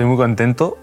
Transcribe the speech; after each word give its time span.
Estoy 0.00 0.08
muy 0.08 0.16
contento 0.16 0.78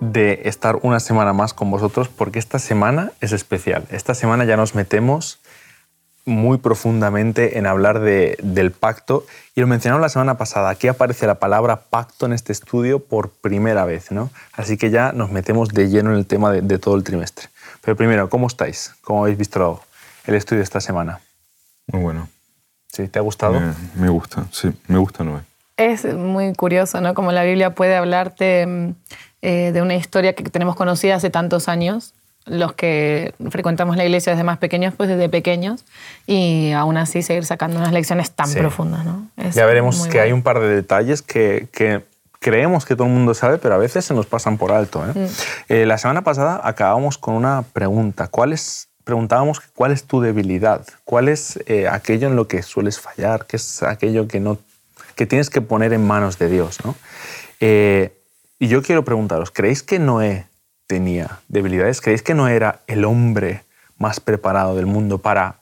de 0.00 0.42
estar 0.44 0.80
una 0.82 1.00
semana 1.00 1.32
más 1.32 1.54
con 1.54 1.70
vosotros 1.70 2.10
porque 2.10 2.38
esta 2.38 2.58
semana 2.58 3.10
es 3.22 3.32
especial. 3.32 3.86
Esta 3.90 4.14
semana 4.14 4.44
ya 4.44 4.58
nos 4.58 4.74
metemos 4.74 5.40
muy 6.26 6.58
profundamente 6.58 7.56
en 7.56 7.64
hablar 7.66 8.00
de, 8.00 8.36
del 8.42 8.70
pacto 8.70 9.24
y 9.54 9.62
lo 9.62 9.66
mencionamos 9.66 10.02
la 10.02 10.10
semana 10.10 10.36
pasada. 10.36 10.68
Aquí 10.68 10.88
aparece 10.88 11.26
la 11.26 11.36
palabra 11.36 11.84
pacto 11.88 12.26
en 12.26 12.34
este 12.34 12.52
estudio 12.52 13.02
por 13.02 13.30
primera 13.30 13.86
vez, 13.86 14.12
¿no? 14.12 14.28
Así 14.52 14.76
que 14.76 14.90
ya 14.90 15.12
nos 15.12 15.30
metemos 15.30 15.70
de 15.70 15.88
lleno 15.88 16.10
en 16.10 16.18
el 16.18 16.26
tema 16.26 16.52
de, 16.52 16.60
de 16.60 16.78
todo 16.78 16.96
el 16.96 17.02
trimestre. 17.02 17.48
Pero 17.80 17.96
primero, 17.96 18.28
¿cómo 18.28 18.46
estáis? 18.46 18.92
¿Cómo 19.00 19.22
habéis 19.22 19.38
visto 19.38 19.82
el 20.26 20.34
estudio 20.34 20.58
de 20.58 20.64
esta 20.64 20.82
semana? 20.82 21.20
Muy 21.86 22.02
bueno. 22.02 22.28
¿Sí? 22.92 23.08
¿Te 23.08 23.20
ha 23.20 23.22
gustado? 23.22 23.58
Me, 23.58 23.72
me 23.94 24.08
gusta, 24.10 24.44
sí, 24.52 24.70
me 24.86 24.98
gusta 24.98 25.24
Noé. 25.24 25.49
Es 25.80 26.04
muy 26.04 26.52
curioso, 26.54 27.00
¿no? 27.00 27.14
Como 27.14 27.32
la 27.32 27.42
Biblia 27.42 27.70
puede 27.74 27.96
hablarte 27.96 28.66
mm, 28.66 28.94
eh, 29.40 29.70
de 29.72 29.80
una 29.80 29.94
historia 29.94 30.34
que 30.34 30.42
tenemos 30.44 30.76
conocida 30.76 31.14
hace 31.14 31.30
tantos 31.30 31.68
años, 31.68 32.12
los 32.44 32.74
que 32.74 33.32
frecuentamos 33.50 33.96
la 33.96 34.04
iglesia 34.04 34.32
desde 34.32 34.44
más 34.44 34.58
pequeños, 34.58 34.92
pues 34.94 35.08
desde 35.08 35.30
pequeños, 35.30 35.84
y 36.26 36.72
aún 36.72 36.98
así 36.98 37.22
seguir 37.22 37.46
sacando 37.46 37.78
unas 37.78 37.92
lecciones 37.92 38.30
tan 38.32 38.48
Sí. 38.48 38.58
profundas, 38.58 39.06
¿no? 39.06 39.26
Es 39.38 39.54
ya 39.54 39.64
veremos 39.64 40.02
que 40.02 40.08
bueno. 40.08 40.22
hay 40.22 40.32
un 40.32 40.42
par 40.42 40.60
de 40.60 40.68
detalles 40.68 41.22
que, 41.22 41.68
que 41.72 42.04
creemos 42.40 42.84
que 42.84 42.94
todo 42.94 43.06
el 43.06 43.14
mundo 43.14 43.32
sabe, 43.32 43.56
pero 43.56 43.74
a 43.74 43.78
veces 43.78 44.04
se 44.04 44.12
nos 44.12 44.26
pasan 44.26 44.58
por 44.58 44.72
alto. 44.72 45.02
¿eh? 45.08 45.12
Mm. 45.14 45.26
Eh, 45.70 45.86
la 45.86 45.96
semana 45.96 46.22
pasada 46.22 46.60
acabamos 46.62 47.16
con 47.16 47.34
una 47.34 47.62
pregunta. 47.72 48.28
¿Cuál 48.28 48.52
es, 48.52 48.88
preguntábamos 49.04 49.60
cuál 49.74 49.92
es 49.92 50.04
tu 50.04 50.20
debilidad, 50.20 50.82
cuál 51.04 51.28
es 51.28 51.58
eh, 51.66 51.88
aquello 51.88 52.28
en 52.28 52.36
lo 52.36 52.48
que 52.48 52.62
sueles 52.62 53.00
fallar, 53.00 53.46
qué 53.46 53.56
es 53.56 53.82
aquello 53.82 54.28
que, 54.28 54.40
no, 54.40 54.58
que 55.20 55.26
tienes 55.26 55.50
que 55.50 55.60
poner 55.60 55.92
en 55.92 56.06
manos 56.06 56.38
de 56.38 56.48
Dios. 56.48 56.82
¿no? 56.82 56.94
Eh, 57.60 58.24
y 58.58 58.68
yo 58.68 58.82
quiero 58.82 59.04
preguntaros, 59.04 59.50
¿creéis 59.50 59.82
que 59.82 59.98
Noé 59.98 60.46
tenía 60.86 61.40
debilidades? 61.48 62.00
¿Creéis 62.00 62.22
que 62.22 62.32
no 62.32 62.48
era 62.48 62.80
el 62.86 63.04
hombre 63.04 63.64
más 63.98 64.18
preparado 64.18 64.76
del 64.76 64.86
mundo 64.86 65.18
para 65.18 65.60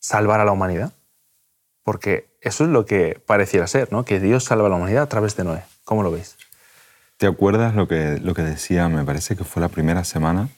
salvar 0.00 0.40
a 0.40 0.46
la 0.46 0.52
humanidad? 0.52 0.94
Porque 1.82 2.30
eso 2.40 2.64
es 2.64 2.70
lo 2.70 2.86
que 2.86 3.20
pareciera 3.26 3.66
ser, 3.66 3.92
¿no? 3.92 4.06
Que 4.06 4.20
Dios 4.20 4.44
salva 4.44 4.68
a 4.68 4.70
la 4.70 4.76
humanidad 4.76 5.02
a 5.02 5.08
través 5.10 5.36
de 5.36 5.44
Noé. 5.44 5.64
¿Cómo 5.84 6.02
lo 6.02 6.10
veis? 6.10 6.38
¿Te 7.18 7.26
acuerdas 7.26 7.74
lo 7.74 7.86
que, 7.86 8.18
lo 8.22 8.32
que 8.32 8.40
decía, 8.40 8.88
me 8.88 9.04
parece 9.04 9.36
que 9.36 9.44
fue 9.44 9.60
la 9.60 9.68
primera 9.68 10.04
semana? 10.04 10.48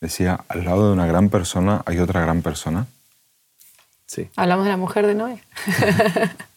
Decía, 0.00 0.40
al 0.48 0.64
lado 0.64 0.88
de 0.88 0.92
una 0.92 1.06
gran 1.06 1.28
persona 1.28 1.82
hay 1.86 2.00
otra 2.00 2.20
gran 2.20 2.42
persona. 2.42 2.88
Sí. 4.06 4.28
Hablamos 4.34 4.64
de 4.64 4.72
la 4.72 4.76
mujer 4.76 5.06
de 5.06 5.14
Noé. 5.14 5.40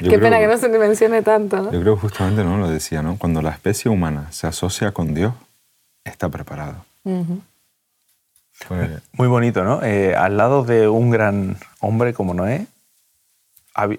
Yo 0.00 0.10
Qué 0.10 0.16
creo- 0.16 0.20
pena 0.20 0.38
que 0.38 0.46
no 0.46 0.58
se 0.58 0.68
te 0.68 0.78
mencione 0.78 1.22
tanto, 1.22 1.56
¿no? 1.56 1.72
Yo 1.72 1.80
creo 1.80 1.96
justamente, 1.96 2.44
¿no? 2.44 2.58
Lo 2.58 2.68
decía, 2.68 3.02
¿no? 3.02 3.16
Cuando 3.18 3.40
la 3.42 3.50
especie 3.50 3.90
humana 3.90 4.28
se 4.30 4.46
asocia 4.46 4.92
con 4.92 5.14
Dios, 5.14 5.32
está 6.04 6.28
preparado. 6.28 6.84
Ujú. 7.04 7.40
Fue- 8.52 8.98
Muy 9.14 9.28
bonito, 9.28 9.64
¿no? 9.64 9.82
Eh, 9.82 10.14
al 10.14 10.36
lado 10.36 10.62
de 10.64 10.88
un 10.88 11.10
gran 11.10 11.56
hombre 11.80 12.12
como 12.14 12.34
Noé 12.34 12.66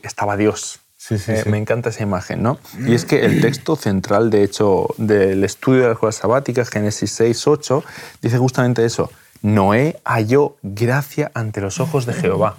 estaba 0.04 0.38
Dios. 0.38 0.80
Sí, 0.96 1.18
sí, 1.18 1.32
Eh, 1.34 1.42
sí. 1.44 1.50
Me 1.50 1.58
encanta 1.58 1.90
esa 1.90 2.04
imagen, 2.04 2.42
¿no? 2.44 2.60
Y 2.88 2.94
es 2.94 3.04
que 3.04 3.26
el 3.26 3.42
texto 3.42 3.76
central, 3.76 4.30
de 4.30 4.44
hecho, 4.44 4.88
del 4.98 5.44
estudio 5.44 5.82
de 5.82 5.88
la 5.88 5.94
escuela 5.94 6.14
sabática, 6.14 6.64
Génesis 6.64 7.12
6, 7.12 7.46
8, 7.48 7.84
dice 8.22 8.38
justamente 8.38 8.86
eso. 8.86 9.12
Noé 9.42 10.00
halló 10.06 10.56
gracia 10.62 11.30
ante 11.34 11.60
los 11.60 11.82
ojos 11.82 12.06
de 12.06 12.14
Jehová. 12.14 12.56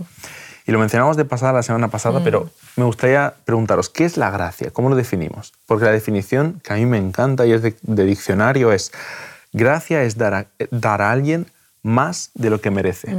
Y 0.66 0.72
lo 0.72 0.78
mencionamos 0.78 1.16
de 1.16 1.24
pasada 1.24 1.52
la 1.52 1.62
semana 1.62 1.88
pasada, 1.88 2.22
pero 2.24 2.48
me 2.76 2.84
gustaría 2.84 3.34
preguntaros, 3.44 3.90
¿qué 3.90 4.04
es 4.04 4.16
la 4.16 4.30
gracia? 4.30 4.70
¿Cómo 4.70 4.88
lo 4.88 4.96
definimos? 4.96 5.52
Porque 5.66 5.84
la 5.84 5.90
definición 5.90 6.60
que 6.64 6.72
a 6.72 6.76
mí 6.76 6.86
me 6.86 6.96
encanta 6.96 7.44
y 7.44 7.52
es 7.52 7.60
de, 7.60 7.76
de 7.82 8.04
diccionario 8.04 8.72
es, 8.72 8.90
gracia 9.52 10.02
es 10.02 10.16
dar 10.16 10.34
a, 10.34 10.46
dar 10.70 11.02
a 11.02 11.10
alguien 11.10 11.46
más 11.82 12.30
de 12.34 12.50
lo 12.50 12.60
que 12.60 12.70
merece. 12.70 13.14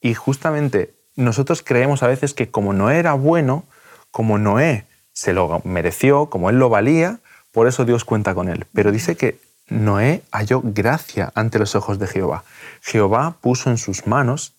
Y 0.00 0.14
justamente 0.14 0.94
nosotros 1.16 1.62
creemos 1.62 2.02
a 2.02 2.06
veces 2.06 2.34
que 2.34 2.50
como 2.50 2.72
Noé 2.74 2.98
era 2.98 3.14
bueno, 3.14 3.64
como 4.10 4.38
Noé 4.38 4.86
se 5.12 5.32
lo 5.32 5.60
mereció, 5.64 6.26
como 6.26 6.50
él 6.50 6.58
lo 6.58 6.68
valía, 6.68 7.18
por 7.50 7.66
eso 7.66 7.84
Dios 7.84 8.04
cuenta 8.04 8.34
con 8.34 8.48
él. 8.48 8.66
Pero 8.72 8.92
dice 8.92 9.16
que 9.16 9.40
Noé 9.68 10.22
halló 10.30 10.60
gracia 10.62 11.32
ante 11.34 11.58
los 11.58 11.74
ojos 11.74 11.98
de 11.98 12.06
Jehová. 12.06 12.44
Jehová 12.82 13.36
puso 13.40 13.70
en 13.70 13.78
sus 13.78 14.06
manos 14.06 14.54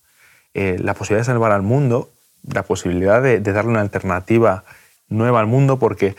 eh, 0.53 0.77
la 0.79 0.93
posibilidad 0.93 1.21
de 1.21 1.31
salvar 1.33 1.51
al 1.51 1.61
mundo, 1.61 2.09
la 2.51 2.63
posibilidad 2.63 3.21
de, 3.21 3.39
de 3.39 3.53
darle 3.53 3.71
una 3.71 3.81
alternativa 3.81 4.63
nueva 5.09 5.39
al 5.39 5.47
mundo, 5.47 5.77
porque 5.79 6.15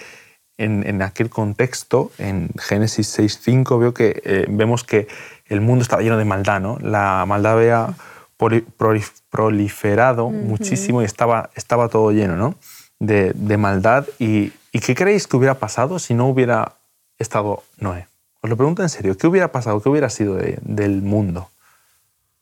en, 0.59 0.87
en 0.87 1.03
aquel 1.03 1.31
contexto, 1.31 2.13
en 2.19 2.51
Génesis 2.59 3.19
6.5, 3.19 3.79
veo 3.81 3.95
que, 3.95 4.23
eh, 4.25 4.47
vemos 4.49 4.85
que 4.85 5.09
el 5.47 5.61
mundo 5.61 5.83
estaba 5.83 6.03
lleno 6.03 6.17
de 6.19 6.25
maldad, 6.25 6.61
¿no? 6.61 6.79
La 6.81 7.25
maldad 7.27 7.55
había 7.55 7.95
proliferado 9.31 10.31
muchísimo 10.31 11.03
y 11.03 11.05
estaba, 11.05 11.51
estaba 11.55 11.89
todo 11.89 12.11
lleno, 12.13 12.37
¿no? 12.37 12.55
De, 12.99 13.33
de 13.35 13.57
maldad. 13.57 14.07
Y, 14.19 14.53
¿Y 14.73 14.81
qué 14.81 14.95
creéis 14.95 15.27
que 15.27 15.37
hubiera 15.37 15.55
pasado 15.55 15.99
si 15.99 16.15
no 16.15 16.29
hubiera 16.29 16.73
estado 17.19 17.63
Noé? 17.79 18.07
Os 18.41 18.51
lo 18.51 18.57
pregunto 18.57 18.83
en 18.83 18.89
serio, 18.89 19.17
¿qué 19.17 19.27
hubiera 19.27 19.53
pasado? 19.53 19.81
¿Qué 19.83 19.89
hubiera 19.89 20.11
sido 20.11 20.35
de- 20.37 20.59
del 20.63 21.03
mundo? 21.03 21.49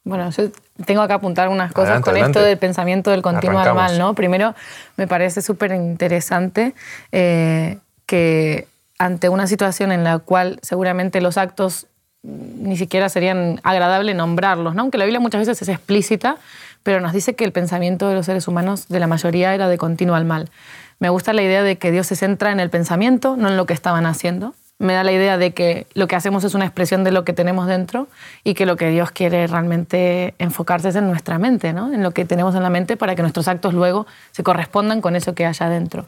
Bueno, 0.05 0.31
yo 0.31 0.45
tengo 0.87 1.07
que 1.07 1.13
apuntar 1.13 1.49
unas 1.49 1.73
cosas 1.73 1.89
Adelante, 1.91 2.05
con 2.05 2.15
adelante. 2.15 2.39
esto 2.39 2.49
del 2.49 2.59
pensamiento 2.59 3.11
del 3.11 3.23
continuo 3.23 3.59
al 3.59 3.69
Arrancamos. 3.69 3.91
mal, 3.93 3.99
¿no? 3.99 4.15
Primero, 4.15 4.55
me 4.97 5.07
parece 5.07 5.43
súper 5.43 5.73
interesante 5.73 6.75
eh, 7.13 7.79
que 8.07 8.67
ante 8.99 9.29
una 9.29 9.47
situación 9.47 9.93
en 9.93 10.05
la 10.05 10.19
cual 10.19 10.59
seguramente 10.63 11.21
los 11.21 11.37
actos 11.37 11.87
ni 12.23 12.77
siquiera 12.77 13.09
serían 13.09 13.61
agradable 13.63 14.13
nombrarlos, 14.15 14.75
¿no? 14.75 14.83
Aunque 14.83 14.99
la 14.99 15.05
Biblia 15.05 15.21
muchas 15.21 15.41
veces 15.41 15.63
es 15.63 15.69
explícita, 15.69 16.37
pero 16.83 17.01
nos 17.01 17.13
dice 17.13 17.35
que 17.35 17.45
el 17.45 17.53
pensamiento 17.53 18.09
de 18.09 18.15
los 18.15 18.27
seres 18.27 18.47
humanos, 18.49 18.89
de 18.89 19.01
la 19.01 19.07
mayoría, 19.07 19.55
era 19.55 19.69
de 19.69 19.79
continuo 19.79 20.17
al 20.17 20.25
mal. 20.25 20.51
Me 20.99 21.09
gusta 21.09 21.33
la 21.33 21.43
idea 21.43 21.63
de 21.63 21.77
que 21.77 21.91
Dios 21.91 22.07
se 22.07 22.17
centra 22.17 22.53
en 22.53 22.61
el 22.61 22.69
pensamiento, 22.69 23.37
no 23.37 23.49
en 23.49 23.57
lo 23.57 23.65
que 23.65 23.73
estaban 23.73 24.05
haciendo. 24.05 24.55
Me 24.81 24.95
da 24.95 25.05
la 25.05 25.13
idea 25.13 25.37
de 25.37 25.53
que 25.53 25.87
lo 25.93 26.09
que 26.09 26.17
hacemos 26.17 26.43
es 26.43 26.55
una 26.55 26.65
expresión 26.65 27.05
de 27.05 27.11
lo 27.11 27.23
que 27.23 27.35
tenemos 27.35 27.67
dentro 27.67 28.09
y 28.45 28.55
que 28.55 28.65
lo 28.65 28.77
que 28.77 28.89
Dios 28.89 29.11
quiere 29.11 29.47
realmente 29.47 30.33
enfocarse 30.39 30.89
es 30.89 30.97
en 30.97 31.07
nuestra 31.07 31.39
mente, 31.39 31.75
¿no? 31.75 31.93
en 31.93 32.03
lo 32.03 32.13
que 32.13 32.25
tenemos 32.25 32.55
en 32.55 32.63
la 32.63 32.71
mente 32.71 32.97
para 32.97 33.15
que 33.15 33.21
nuestros 33.21 33.47
actos 33.47 33.75
luego 33.75 34.07
se 34.31 34.43
correspondan 34.43 35.03
con 35.03 35.17
eso 35.17 35.35
que 35.35 35.45
hay 35.45 35.55
adentro. 35.61 36.07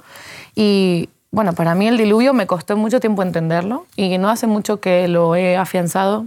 Y 0.55 1.11
bueno, 1.31 1.53
para 1.53 1.75
mí 1.75 1.87
el 1.87 1.99
diluvio 1.99 2.33
me 2.33 2.47
costó 2.47 2.75
mucho 2.79 2.99
tiempo 2.99 3.23
entenderlo 3.23 3.87
y 3.95 4.17
no 4.17 4.31
hace 4.31 4.47
mucho 4.47 4.81
que 4.81 5.07
lo 5.07 5.37
he 5.37 5.59
afianzado, 5.59 6.25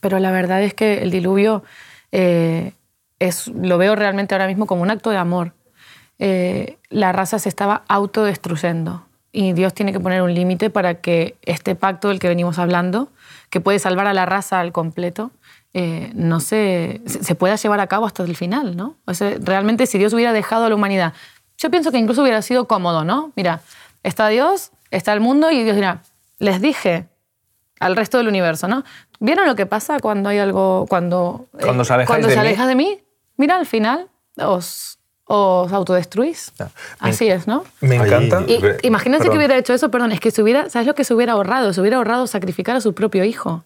pero 0.00 0.18
la 0.18 0.32
verdad 0.32 0.60
es 0.60 0.74
que 0.74 1.04
el 1.04 1.12
diluvio 1.12 1.62
eh, 2.10 2.72
es, 3.20 3.46
lo 3.46 3.78
veo 3.78 3.94
realmente 3.94 4.34
ahora 4.34 4.48
mismo 4.48 4.66
como 4.66 4.82
un 4.82 4.90
acto 4.90 5.10
de 5.10 5.18
amor. 5.18 5.52
Eh, 6.18 6.78
la 6.90 7.12
raza 7.12 7.38
se 7.38 7.48
estaba 7.48 7.82
autodestruyendo 7.86 9.04
y 9.32 9.52
Dios 9.52 9.74
tiene 9.74 9.92
que 9.92 10.00
poner 10.00 10.22
un 10.22 10.34
límite 10.34 10.70
para 10.70 10.94
que 11.00 11.36
este 11.42 11.74
pacto 11.74 12.08
del 12.08 12.18
que 12.18 12.28
venimos 12.28 12.58
hablando, 12.58 13.08
que 13.50 13.60
puede 13.60 13.78
salvar 13.78 14.06
a 14.06 14.14
la 14.14 14.26
raza 14.26 14.60
al 14.60 14.72
completo, 14.72 15.30
eh, 15.74 16.10
no 16.14 16.40
se, 16.40 17.02
se 17.06 17.22
se 17.22 17.34
pueda 17.34 17.56
llevar 17.56 17.80
a 17.80 17.86
cabo 17.86 18.06
hasta 18.06 18.22
el 18.22 18.36
final, 18.36 18.76
¿no? 18.76 18.96
O 19.04 19.14
sea, 19.14 19.34
realmente 19.40 19.86
si 19.86 19.98
Dios 19.98 20.12
hubiera 20.14 20.32
dejado 20.32 20.64
a 20.64 20.68
la 20.68 20.74
humanidad, 20.74 21.12
yo 21.58 21.70
pienso 21.70 21.92
que 21.92 21.98
incluso 21.98 22.22
hubiera 22.22 22.40
sido 22.40 22.66
cómodo, 22.66 23.04
¿no? 23.04 23.32
Mira, 23.36 23.60
está 24.02 24.28
Dios, 24.28 24.70
está 24.90 25.12
el 25.12 25.20
mundo 25.20 25.50
y 25.50 25.62
Dios 25.64 25.76
dirá, 25.76 26.02
les 26.38 26.60
dije 26.60 27.08
al 27.80 27.96
resto 27.96 28.18
del 28.18 28.28
universo, 28.28 28.68
¿no? 28.68 28.84
¿Vieron 29.20 29.46
lo 29.46 29.56
que 29.56 29.66
pasa 29.66 29.98
cuando 30.00 30.28
hay 30.28 30.38
algo, 30.38 30.86
cuando, 30.88 31.48
eh, 31.58 31.62
Cuando 31.62 31.82
os 31.82 31.90
alejáis 31.90 32.06
cuando 32.08 32.28
de 32.28 32.34
se 32.34 32.40
aleja 32.40 32.66
de 32.66 32.74
mí? 32.74 33.00
Mira, 33.36 33.56
al 33.56 33.66
final 33.66 34.08
os, 34.36 34.97
os 35.28 35.72
autodestruís. 35.72 36.52
Ya. 36.58 36.64
Me- 37.00 37.10
Así 37.10 37.28
es, 37.28 37.46
¿no? 37.46 37.64
Me 37.80 37.96
encanta. 37.96 38.42
Y 38.48 38.58
Re- 38.58 38.78
imagínense 38.82 39.24
perdón. 39.24 39.32
que 39.34 39.38
hubiera 39.38 39.56
hecho 39.56 39.72
eso, 39.74 39.90
perdón, 39.90 40.12
es 40.12 40.20
que 40.20 40.30
se 40.30 40.42
hubiera, 40.42 40.68
¿sabes 40.70 40.86
lo 40.88 40.94
que 40.94 41.04
se 41.04 41.14
hubiera 41.14 41.34
ahorrado? 41.34 41.72
Se 41.72 41.80
hubiera 41.80 41.98
ahorrado 41.98 42.26
sacrificar 42.26 42.74
a 42.76 42.80
su 42.80 42.94
propio 42.94 43.24
hijo. 43.24 43.62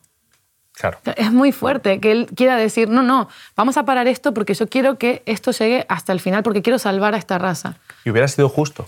Claro. 0.74 0.98
Es 1.16 1.30
muy 1.30 1.52
fuerte 1.52 2.00
que 2.00 2.10
él 2.12 2.26
quiera 2.34 2.56
decir, 2.56 2.88
no, 2.88 3.02
no, 3.02 3.28
vamos 3.56 3.76
a 3.76 3.84
parar 3.84 4.08
esto 4.08 4.32
porque 4.34 4.54
yo 4.54 4.68
quiero 4.68 4.96
que 4.98 5.22
esto 5.26 5.50
llegue 5.52 5.84
hasta 5.88 6.12
el 6.12 6.20
final 6.20 6.42
porque 6.42 6.62
quiero 6.62 6.78
salvar 6.78 7.14
a 7.14 7.18
esta 7.18 7.38
raza. 7.38 7.76
Y 8.04 8.10
hubiera 8.10 8.26
sido 8.26 8.48
justo. 8.48 8.86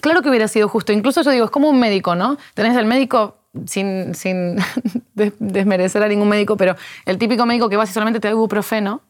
Claro 0.00 0.22
que 0.22 0.28
hubiera 0.30 0.48
sido 0.48 0.68
justo. 0.68 0.92
Incluso 0.92 1.22
yo 1.22 1.30
digo, 1.30 1.44
es 1.44 1.50
como 1.50 1.68
un 1.68 1.78
médico, 1.78 2.14
¿no? 2.14 2.38
Tenés 2.54 2.76
el 2.76 2.86
médico, 2.86 3.36
sin, 3.66 4.14
sin 4.14 4.56
des- 5.14 5.34
desmerecer 5.38 6.02
a 6.02 6.08
ningún 6.08 6.28
médico, 6.28 6.56
pero 6.56 6.76
el 7.04 7.18
típico 7.18 7.46
médico 7.46 7.68
que 7.68 7.76
vas 7.76 7.90
y 7.90 7.92
solamente 7.92 8.18
te 8.20 8.28
da 8.28 8.32
ibuprofeno, 8.32 9.02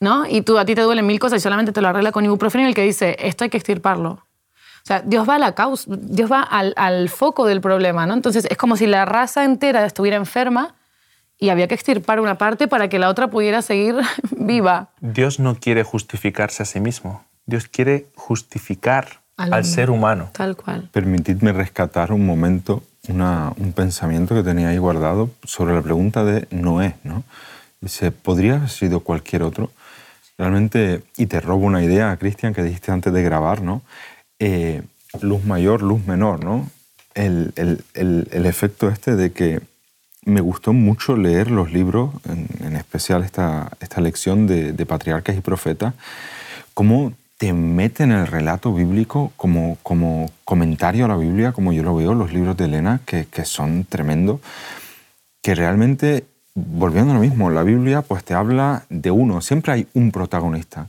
¿no? 0.00 0.26
Y 0.26 0.42
tú, 0.42 0.58
a 0.58 0.64
ti 0.64 0.74
te 0.74 0.80
duelen 0.80 1.06
mil 1.06 1.18
cosas 1.18 1.38
y 1.38 1.42
solamente 1.42 1.72
te 1.72 1.80
lo 1.80 1.88
arregla 1.88 2.10
con 2.10 2.24
ibuprofeno 2.24 2.64
y 2.64 2.68
el 2.68 2.74
que 2.74 2.82
dice, 2.82 3.16
esto 3.20 3.44
hay 3.44 3.50
que 3.50 3.58
extirparlo. 3.58 4.10
O 4.82 4.86
sea, 4.86 5.02
Dios 5.02 5.28
va 5.28 5.34
a 5.34 5.38
la 5.38 5.54
causa, 5.54 5.90
Dios 5.94 6.32
va 6.32 6.42
al, 6.42 6.72
al 6.76 7.10
foco 7.10 7.46
del 7.46 7.60
problema, 7.60 8.06
¿no? 8.06 8.14
Entonces 8.14 8.46
es 8.50 8.56
como 8.56 8.76
si 8.76 8.86
la 8.86 9.04
raza 9.04 9.44
entera 9.44 9.84
estuviera 9.84 10.16
enferma 10.16 10.74
y 11.38 11.48
había 11.50 11.68
que 11.68 11.74
extirpar 11.74 12.20
una 12.20 12.36
parte 12.36 12.66
para 12.66 12.88
que 12.88 12.98
la 12.98 13.08
otra 13.08 13.28
pudiera 13.28 13.62
seguir 13.62 13.96
viva. 14.36 14.90
Dios 15.00 15.38
no 15.38 15.56
quiere 15.56 15.82
justificarse 15.82 16.62
a 16.62 16.66
sí 16.66 16.80
mismo. 16.80 17.24
Dios 17.46 17.66
quiere 17.66 18.06
justificar 18.14 19.20
Al 19.36 19.52
al, 19.52 19.64
ser 19.64 19.90
humano. 19.90 20.30
Tal 20.32 20.56
cual. 20.56 20.88
Permitidme 20.92 21.52
rescatar 21.52 22.12
un 22.12 22.24
momento, 22.24 22.82
un 23.08 23.72
pensamiento 23.74 24.34
que 24.34 24.42
tenía 24.42 24.68
ahí 24.68 24.78
guardado 24.78 25.30
sobre 25.44 25.74
la 25.74 25.82
pregunta 25.82 26.24
de 26.24 26.46
Noé. 26.50 26.94
¿no? 27.02 27.24
Dice, 27.80 28.12
¿podría 28.12 28.56
haber 28.56 28.68
sido 28.68 29.00
cualquier 29.00 29.42
otro? 29.42 29.70
Realmente, 30.40 31.02
y 31.18 31.26
te 31.26 31.38
robo 31.38 31.66
una 31.66 31.84
idea, 31.84 32.16
Cristian, 32.16 32.54
que 32.54 32.62
dijiste 32.62 32.90
antes 32.90 33.12
de 33.12 33.22
grabar, 33.22 33.60
¿no? 33.60 33.82
Eh, 34.38 34.80
luz 35.20 35.44
mayor, 35.44 35.82
luz 35.82 36.06
menor, 36.06 36.42
¿no? 36.42 36.66
El, 37.12 37.52
el, 37.56 37.84
el, 37.92 38.46
efecto 38.46 38.88
este 38.88 39.16
de 39.16 39.32
que 39.32 39.60
me 40.24 40.40
gustó 40.40 40.72
mucho 40.72 41.14
leer 41.14 41.50
los 41.50 41.74
libros, 41.74 42.14
en, 42.26 42.74
especial 42.74 43.22
esta, 43.22 43.68
esta 43.80 44.00
lección 44.00 44.46
de, 44.46 44.86
patriarcas 44.86 45.36
y 45.36 45.42
profetas, 45.42 45.92
cómo 46.72 47.12
te 47.36 47.52
meten 47.52 48.10
en 48.10 48.20
el 48.20 48.26
relato 48.26 48.72
bíblico 48.72 49.34
como, 49.36 49.76
como 49.82 50.30
comentario 50.46 51.04
a 51.04 51.08
la 51.08 51.18
Biblia, 51.18 51.52
como 51.52 51.74
yo 51.74 51.82
lo 51.82 51.94
veo, 51.94 52.14
los 52.14 52.32
libros 52.32 52.56
de 52.56 52.64
Elena, 52.64 53.02
que, 53.04 53.26
que 53.26 53.44
son 53.44 53.84
tremendos, 53.84 54.40
que 55.42 55.54
realmente, 55.54 56.24
volviendo 56.54 57.12
a 57.12 57.14
lo 57.14 57.20
mismo, 57.20 57.50
la 57.50 57.62
Biblia 57.62 58.02
pues 58.02 58.24
te 58.24 58.34
habla 58.34 58.84
de 58.88 59.10
uno, 59.10 59.40
siempre 59.40 59.72
hay 59.72 59.86
un 59.94 60.10
protagonista, 60.10 60.88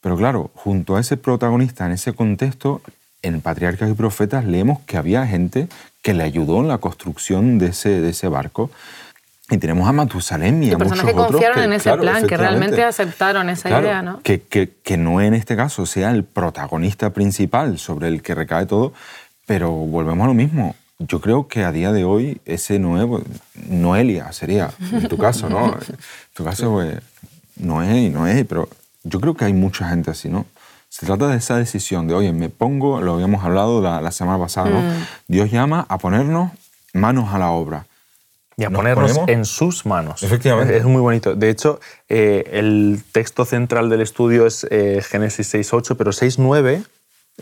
pero 0.00 0.16
claro, 0.16 0.50
junto 0.54 0.96
a 0.96 1.00
ese 1.00 1.16
protagonista, 1.16 1.86
en 1.86 1.92
ese 1.92 2.12
contexto, 2.12 2.82
en 3.22 3.40
Patriarcas 3.40 3.88
y 3.88 3.94
Profetas 3.94 4.44
leemos 4.44 4.80
que 4.80 4.96
había 4.96 5.26
gente 5.26 5.68
que 6.02 6.12
le 6.12 6.24
ayudó 6.24 6.60
en 6.60 6.68
la 6.68 6.78
construcción 6.78 7.58
de 7.58 7.66
ese, 7.66 8.00
de 8.00 8.10
ese 8.10 8.28
barco. 8.28 8.70
Y 9.48 9.58
tenemos 9.58 9.88
a 9.88 9.92
Matusalén 9.92 10.62
y, 10.62 10.72
a 10.72 10.78
personas 10.78 11.04
muchos 11.04 11.10
que 11.10 11.16
confiaron 11.16 11.50
otros 11.50 11.64
en 11.66 11.72
ese 11.74 11.96
plan, 11.96 12.26
que 12.26 12.36
realmente 12.36 12.82
aceptaron 12.82 13.48
esa 13.50 13.80
idea, 13.80 14.02
¿no? 14.02 14.20
Que, 14.22 14.42
que, 14.42 14.72
que 14.82 14.96
no 14.96 15.20
en 15.20 15.34
este 15.34 15.56
caso 15.56 15.84
sea 15.84 16.10
el 16.10 16.24
protagonista 16.24 17.10
principal 17.10 17.78
sobre 17.78 18.08
el 18.08 18.22
que 18.22 18.34
recae 18.34 18.66
todo, 18.66 18.92
pero 19.46 19.70
volvemos 19.70 20.24
a 20.24 20.28
lo 20.28 20.34
mismo. 20.34 20.74
Yo 21.06 21.20
creo 21.20 21.48
que 21.48 21.64
a 21.64 21.72
día 21.72 21.92
de 21.92 22.04
hoy 22.04 22.40
ese 22.44 22.78
nuevo, 22.78 23.22
Noelia 23.68 24.32
sería, 24.32 24.70
en 24.92 25.08
tu 25.08 25.16
caso, 25.16 25.48
¿no? 25.48 25.66
En 25.66 25.96
tu 26.34 26.44
caso, 26.44 26.72
pues, 26.72 26.98
Noé 27.56 28.02
y 28.02 28.10
Noé, 28.10 28.44
pero 28.44 28.68
yo 29.04 29.20
creo 29.20 29.34
que 29.34 29.44
hay 29.44 29.52
mucha 29.52 29.88
gente 29.88 30.10
así, 30.10 30.28
¿no? 30.28 30.46
Se 30.88 31.06
trata 31.06 31.28
de 31.28 31.38
esa 31.38 31.56
decisión 31.56 32.06
de, 32.06 32.14
oye, 32.14 32.32
me 32.32 32.50
pongo, 32.50 33.00
lo 33.00 33.14
habíamos 33.14 33.42
hablado 33.44 33.80
la, 33.80 34.10
semana 34.12 34.38
pasada, 34.38 34.68
¿no? 34.70 34.80
Mm. 34.80 35.06
Dios 35.26 35.50
llama 35.50 35.86
a 35.88 35.98
ponernos 35.98 36.50
manos 36.92 37.32
a 37.32 37.38
la 37.38 37.50
obra. 37.50 37.86
Y 38.58 38.64
a 38.64 38.70
ponernos 38.70 39.18
en 39.26 39.46
sus 39.46 39.86
manos. 39.86 40.22
Efectivamente. 40.22 40.76
Es 40.76 40.84
muy 40.84 41.00
bonito. 41.00 41.34
De 41.34 41.48
hecho, 41.48 41.80
eh, 42.10 42.44
el 42.52 43.02
texto 43.12 43.46
central 43.46 43.88
del 43.88 44.02
estudio 44.02 44.46
es 44.46 44.66
eh, 44.70 45.02
Génesis 45.02 45.54
6.8, 45.54 45.96
pero 45.96 46.10
6.9 46.12 46.84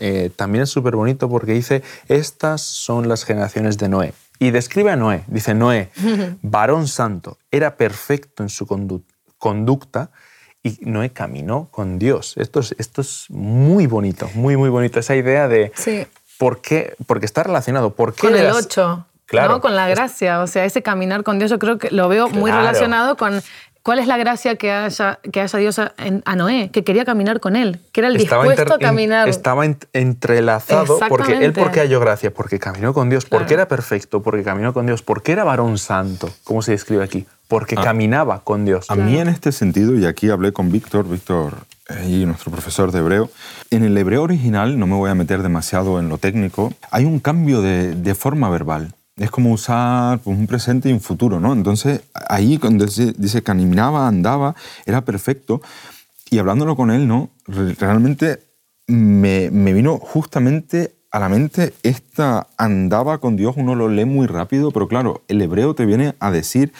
eh, 0.01 0.31
también 0.35 0.63
es 0.63 0.69
súper 0.71 0.95
bonito 0.95 1.29
porque 1.29 1.53
dice, 1.53 1.83
estas 2.07 2.61
son 2.61 3.07
las 3.07 3.23
generaciones 3.23 3.77
de 3.77 3.87
Noé. 3.87 4.13
Y 4.39 4.49
describe 4.49 4.89
a 4.89 4.95
Noé. 4.95 5.23
Dice, 5.27 5.53
Noé, 5.53 5.91
varón 6.41 6.87
santo, 6.87 7.37
era 7.51 7.77
perfecto 7.77 8.41
en 8.41 8.49
su 8.49 8.65
conducta 9.37 10.09
y 10.63 10.79
Noé 10.81 11.11
caminó 11.11 11.67
con 11.69 11.99
Dios. 11.99 12.33
Esto 12.37 12.61
es, 12.61 12.73
esto 12.79 13.01
es 13.01 13.27
muy 13.29 13.85
bonito, 13.85 14.27
muy, 14.33 14.57
muy 14.57 14.69
bonito. 14.69 14.99
Esa 14.99 15.15
idea 15.15 15.47
de 15.47 15.71
sí. 15.75 16.07
por 16.39 16.61
qué, 16.61 16.95
porque 17.05 17.27
está 17.27 17.43
relacionado. 17.43 17.93
¿por 17.93 18.15
qué 18.15 18.21
con 18.21 18.35
el 18.35 18.51
8, 18.51 19.05
claro, 19.27 19.53
¿no? 19.53 19.61
con 19.61 19.75
la 19.75 19.87
gracia. 19.87 20.41
O 20.41 20.47
sea, 20.47 20.65
ese 20.65 20.81
caminar 20.81 21.21
con 21.21 21.37
Dios 21.37 21.51
yo 21.51 21.59
creo 21.59 21.77
que 21.77 21.91
lo 21.91 22.09
veo 22.09 22.27
muy 22.27 22.49
relacionado 22.49 23.17
con 23.17 23.43
¿Cuál 23.83 23.97
es 23.97 24.05
la 24.05 24.17
gracia 24.17 24.57
que 24.57 24.71
haya, 24.71 25.19
que 25.31 25.41
haya 25.41 25.57
Dios 25.57 25.79
a, 25.79 25.93
a, 26.25 26.35
Noé? 26.35 26.69
Que 26.71 26.83
quería 26.83 27.03
caminar 27.03 27.39
con 27.39 27.55
él, 27.55 27.79
que 27.91 28.01
era 28.01 28.09
el 28.09 28.17
dispuesto 28.17 28.75
a 28.75 28.77
caminar. 28.77 29.27
estaba 29.27 29.65
entrelazado 29.65 30.99
porque 31.09 31.43
él, 31.43 31.51
¿por 31.51 31.71
qué 31.71 31.79
halló 31.79 31.99
gracia? 31.99 32.31
Porque 32.31 32.59
caminó 32.59 32.93
con 32.93 33.09
Dios, 33.09 33.25
porque 33.25 33.55
era 33.55 33.67
perfecto, 33.67 34.21
porque 34.21 34.43
caminó 34.43 34.71
con 34.73 34.85
Dios, 34.85 35.01
porque 35.01 35.31
era 35.31 35.43
varón 35.43 35.79
santo, 35.79 36.29
¿cómo 36.43 36.61
se 36.61 36.73
describe 36.73 37.03
aquí? 37.03 37.25
Porque 37.47 37.75
ah. 37.75 37.83
caminaba 37.83 38.43
con 38.43 38.65
Dios. 38.65 38.85
A 38.91 38.95
mí 38.95 39.17
en 39.17 39.29
este 39.29 39.51
sentido, 39.51 39.95
y 39.95 40.05
aquí 40.05 40.29
hablé 40.29 40.53
con 40.53 40.71
Víctor, 40.71 41.09
Víctor 41.09 41.53
eh, 41.89 42.05
y 42.07 42.25
nuestro 42.27 42.51
profesor 42.51 42.91
de 42.91 42.99
hebreo, 42.99 43.31
en 43.71 43.83
el 43.83 43.97
hebreo 43.97 44.21
original, 44.21 44.77
no 44.77 44.85
me 44.85 44.95
voy 44.95 45.09
a 45.09 45.15
meter 45.15 45.41
demasiado 45.41 45.99
en 45.99 46.07
lo 46.07 46.19
técnico, 46.19 46.71
hay 46.91 47.05
un 47.05 47.19
cambio 47.19 47.63
de, 47.63 47.95
de 47.95 48.13
forma 48.13 48.47
verbal 48.51 48.93
es 49.17 49.29
como 49.29 49.51
usar 49.51 50.19
pues, 50.19 50.37
un 50.37 50.47
presente 50.47 50.89
y 50.89 50.93
un 50.93 51.01
futuro, 51.01 51.39
¿no? 51.39 51.53
Entonces, 51.53 52.01
ahí 52.29 52.57
cuando 52.57 52.85
dice, 52.85 53.43
caminaba, 53.43 54.07
andaba, 54.07 54.55
era 54.85 55.01
perfecto. 55.01 55.61
Y 56.29 56.39
hablándolo 56.39 56.75
con 56.75 56.91
él, 56.91 57.07
¿no? 57.07 57.29
Realmente 57.45 58.39
me, 58.87 59.49
vino 59.73 59.97
justamente 59.97 60.95
a 61.11 61.19
la 61.19 61.29
mente 61.29 61.73
esta 61.83 62.47
andaba 62.57 63.17
con 63.17 63.35
Dios, 63.35 63.55
uno 63.57 63.75
lo 63.75 63.89
lee 63.89 64.05
muy 64.05 64.27
rápido, 64.27 64.71
pero 64.71 64.87
claro, 64.87 65.23
el 65.27 65.41
hebreo 65.41 65.75
te 65.75 65.85
viene 65.85 66.15
a 66.19 66.31
decir 66.31 66.71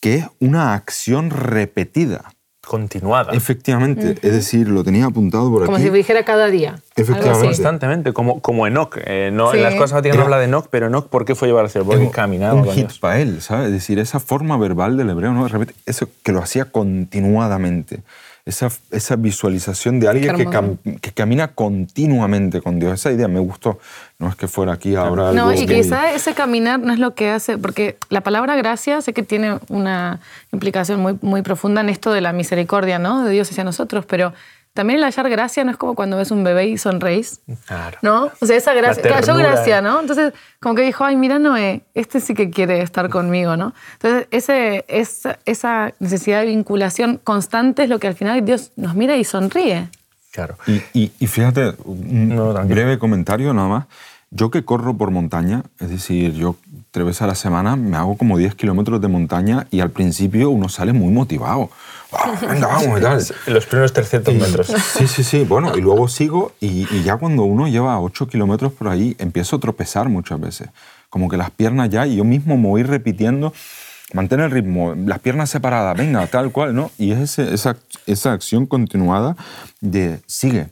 que 0.00 0.16
es 0.16 0.26
una 0.38 0.74
acción 0.74 1.30
repetida 1.30 2.33
continuada. 2.64 3.32
Efectivamente, 3.32 4.16
es 4.22 4.32
decir, 4.32 4.68
lo 4.68 4.84
tenía 4.84 5.06
apuntado 5.06 5.50
por 5.50 5.62
aquí. 5.62 5.66
Como 5.72 5.78
si 5.78 5.90
dijera 5.90 6.24
cada 6.24 6.48
día. 6.48 6.80
Efectivamente. 6.96 7.46
Constantemente, 7.46 8.12
como, 8.12 8.40
como 8.40 8.66
Enoch. 8.66 8.96
Eh, 9.04 9.30
no, 9.32 9.52
En 9.52 9.62
las 9.62 9.74
cosas 9.74 10.02
no 10.02 10.22
habla 10.22 10.38
de 10.38 10.44
Enoch, 10.44 10.68
pero 10.70 10.86
Enoch, 10.86 11.08
¿por 11.08 11.24
qué 11.24 11.34
fue 11.34 11.48
llevar 11.48 11.64
al 11.64 11.70
cielo? 11.70 11.86
Porque 11.86 12.10
caminaba. 12.10 12.54
Un 12.54 12.70
hit 12.70 12.90
para 13.00 13.20
él, 13.20 13.40
¿sabes? 13.42 13.66
Es 13.66 13.72
decir, 13.72 13.98
esa 13.98 14.20
forma 14.20 14.56
verbal 14.56 14.96
del 14.96 15.10
hebreo, 15.10 15.32
¿no? 15.32 15.44
De 15.44 15.48
repente, 15.48 15.74
eso 15.86 16.08
que 16.22 16.32
lo 16.32 16.40
hacía 16.40 16.66
continuadamente 16.66 18.02
esa, 18.46 18.68
esa 18.90 19.16
visualización 19.16 20.00
de 20.00 20.08
alguien 20.08 20.36
que, 20.36 20.98
que, 21.00 21.12
camina 21.12 21.48
continuamente 21.48 22.60
con 22.60 22.78
Dios. 22.78 22.92
Esa 22.92 23.10
idea 23.10 23.26
me 23.26 23.40
gustó. 23.40 23.78
No 24.18 24.28
es 24.28 24.36
que 24.36 24.48
fuera 24.48 24.74
aquí 24.74 24.94
ahora 24.96 25.32
No, 25.32 25.52
y 25.52 25.66
quizá 25.66 26.12
ese 26.12 26.34
caminar 26.34 26.78
no 26.80 26.92
es 26.92 26.98
lo 26.98 27.14
que 27.14 27.30
hace, 27.30 27.56
porque 27.56 27.96
la 28.10 28.20
palabra 28.20 28.54
gracia 28.56 29.00
sé 29.00 29.14
que 29.14 29.22
tiene 29.22 29.58
una 29.68 30.20
implicación 30.52 31.00
muy, 31.00 31.18
muy 31.22 31.40
profunda 31.40 31.80
en 31.80 31.88
esto 31.88 32.12
de 32.12 32.20
la 32.20 32.32
misericordia, 32.32 32.98
¿no? 32.98 33.24
De 33.24 33.32
Dios 33.32 33.50
hacia 33.50 33.64
nosotros, 33.64 34.04
pero 34.06 34.34
también 34.74 34.98
el 34.98 35.04
hallar 35.04 35.30
gracia 35.30 35.64
no 35.64 35.70
es 35.70 35.76
como 35.76 35.94
cuando 35.94 36.16
ves 36.16 36.32
un 36.32 36.42
bebé 36.42 36.66
y 36.66 36.78
sonreís. 36.78 37.40
Claro. 37.66 37.96
¿No? 38.02 38.30
O 38.40 38.46
sea, 38.46 38.56
esa 38.56 38.74
gracia. 38.74 39.02
Cayó 39.02 39.36
gracia, 39.36 39.80
¿no? 39.80 40.00
Entonces, 40.00 40.32
como 40.60 40.74
que 40.74 40.82
dijo, 40.82 41.04
ay, 41.04 41.14
mira, 41.14 41.38
Noé, 41.38 41.82
este 41.94 42.18
sí 42.18 42.34
que 42.34 42.50
quiere 42.50 42.82
estar 42.82 43.08
conmigo, 43.08 43.56
¿no? 43.56 43.72
Entonces, 43.94 44.26
ese, 44.32 44.84
esa, 44.88 45.38
esa 45.44 45.94
necesidad 46.00 46.40
de 46.40 46.46
vinculación 46.46 47.20
constante 47.22 47.84
es 47.84 47.88
lo 47.88 48.00
que 48.00 48.08
al 48.08 48.14
final 48.14 48.44
Dios 48.44 48.72
nos 48.74 48.96
mira 48.96 49.16
y 49.16 49.22
sonríe. 49.22 49.88
Claro. 50.32 50.56
Y, 50.66 51.12
y, 51.20 51.26
fíjate, 51.28 51.74
un 51.84 52.66
breve 52.66 52.98
comentario 52.98 53.54
nada 53.54 53.68
más. 53.68 53.84
Yo 54.36 54.50
que 54.50 54.64
corro 54.64 54.96
por 54.96 55.12
montaña, 55.12 55.62
es 55.78 55.90
decir, 55.90 56.32
yo 56.32 56.56
tres 56.90 57.06
veces 57.06 57.22
a 57.22 57.28
la 57.28 57.36
semana 57.36 57.76
me 57.76 57.96
hago 57.96 58.16
como 58.16 58.36
10 58.36 58.56
kilómetros 58.56 59.00
de 59.00 59.06
montaña 59.06 59.68
y 59.70 59.78
al 59.78 59.90
principio 59.90 60.50
uno 60.50 60.68
sale 60.68 60.92
muy 60.92 61.12
motivado. 61.12 61.70
venga, 62.40 62.66
vamos 62.66 62.98
y 62.98 63.02
tal. 63.02 63.24
Los 63.46 63.66
primeros 63.66 63.92
300 63.92 64.34
metros. 64.34 64.66
Sí, 64.66 65.06
sí, 65.06 65.22
sí. 65.22 65.44
Bueno, 65.44 65.76
y 65.76 65.80
luego 65.80 66.08
sigo 66.08 66.50
y, 66.60 66.84
ya 67.04 67.16
cuando 67.16 67.44
uno 67.44 67.68
lleva 67.68 68.00
8 68.00 68.26
kilómetros 68.26 68.72
por 68.72 68.88
ahí, 68.88 69.14
empiezo 69.20 69.54
a 69.54 69.60
tropezar 69.60 70.08
muchas 70.08 70.40
veces. 70.40 70.68
Como 71.10 71.28
que 71.28 71.36
las 71.36 71.52
piernas 71.52 71.90
ya, 71.90 72.04
y 72.04 72.16
yo 72.16 72.24
mismo 72.24 72.56
me 72.56 72.66
voy 72.66 72.82
repitiendo, 72.82 73.52
mantén 74.14 74.40
el 74.40 74.50
ritmo, 74.50 74.96
las 74.96 75.20
piernas 75.20 75.48
separadas, 75.48 75.96
venga, 75.96 76.26
tal 76.26 76.50
cual, 76.50 76.74
¿no? 76.74 76.90
Y 76.98 77.12
es 77.12 77.38
esa, 77.38 77.76
esa 78.04 78.32
acción 78.32 78.66
continuada 78.66 79.36
de 79.80 80.18
sigue, 80.26 80.70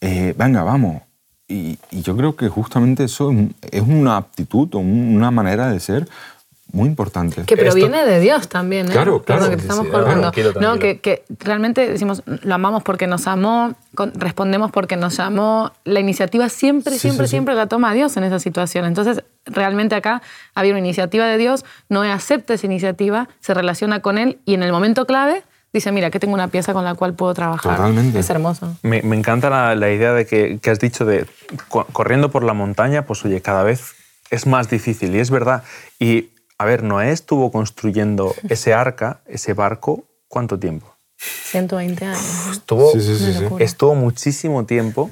eh, 0.00 0.32
venga, 0.38 0.62
vamos, 0.62 1.02
y, 1.48 1.78
yo 1.90 2.16
creo 2.16 2.36
que 2.36 2.48
justamente 2.48 3.04
eso 3.04 3.32
es 3.70 3.82
una 3.82 4.18
aptitud 4.18 4.68
o 4.74 4.78
una 4.78 5.30
manera 5.30 5.70
de 5.70 5.80
ser 5.80 6.06
muy 6.70 6.86
importante. 6.86 7.44
Que 7.44 7.56
proviene 7.56 8.04
de 8.04 8.20
Dios 8.20 8.48
también, 8.48 8.88
¿eh? 8.88 8.92
Claro, 8.92 9.22
claro. 9.22 9.48
que 9.48 9.54
estamos 9.54 9.86
no, 10.60 10.78
que, 10.78 11.00
que, 11.00 11.24
realmente 11.38 11.88
decimos, 11.88 12.22
lo 12.26 12.54
amamos 12.54 12.82
porque 12.82 13.06
nos 13.06 13.26
amó, 13.26 13.74
respondemos 14.14 14.70
porque 14.70 14.96
nos 14.96 15.18
amó. 15.18 15.72
La 15.84 16.00
iniciativa 16.00 16.50
siempre, 16.50 16.98
siempre, 16.98 17.26
siempre 17.26 17.54
la 17.54 17.66
toma 17.66 17.94
Dios 17.94 18.18
en 18.18 18.24
esa 18.24 18.38
situación. 18.38 18.84
Entonces, 18.84 19.24
realmente 19.46 19.94
acá 19.94 20.20
había 20.54 20.72
una 20.72 20.80
iniciativa 20.80 21.26
de 21.26 21.38
Dios, 21.38 21.64
no 21.88 22.02
acepta 22.02 22.52
esa 22.52 22.66
iniciativa, 22.66 23.30
se 23.40 23.54
relaciona 23.54 24.00
con 24.00 24.18
Él 24.18 24.38
y 24.44 24.52
en 24.52 24.62
el 24.62 24.70
momento 24.70 25.06
clave 25.06 25.42
dice, 25.72 25.92
mira, 25.92 26.10
que 26.10 26.20
tengo 26.20 26.34
una 26.34 26.48
pieza 26.48 26.72
con 26.72 26.84
la 26.84 26.94
cual 26.94 27.14
puedo 27.14 27.34
trabajar. 27.34 27.76
Totalmente. 27.76 28.18
Es 28.18 28.30
hermoso. 28.30 28.76
Me, 28.82 29.02
me 29.02 29.16
encanta 29.16 29.50
la, 29.50 29.74
la, 29.74 29.90
idea 29.90 30.12
de 30.12 30.26
que, 30.26 30.58
que, 30.60 30.70
has 30.70 30.78
dicho 30.78 31.04
de 31.04 31.26
corriendo 31.68 32.30
por 32.30 32.42
la 32.42 32.54
montaña, 32.54 33.06
pues 33.06 33.24
oye, 33.24 33.40
cada 33.40 33.62
vez 33.62 33.94
es 34.30 34.46
más 34.46 34.70
difícil. 34.70 35.14
Y 35.14 35.20
es 35.20 35.30
verdad. 35.30 35.62
Y, 35.98 36.30
a 36.58 36.64
ver, 36.64 36.82
Noé 36.82 37.10
estuvo 37.10 37.50
construyendo 37.52 38.34
ese 38.48 38.74
arca, 38.74 39.20
ese 39.26 39.54
barco, 39.54 40.04
¿cuánto 40.28 40.58
tiempo? 40.58 40.94
120 41.16 42.04
años. 42.04 42.48
Estuvo, 42.52 42.92
sí, 42.92 43.00
sí, 43.00 43.16
sí, 43.16 43.44
estuvo 43.58 43.94
muchísimo 43.94 44.66
tiempo. 44.66 45.10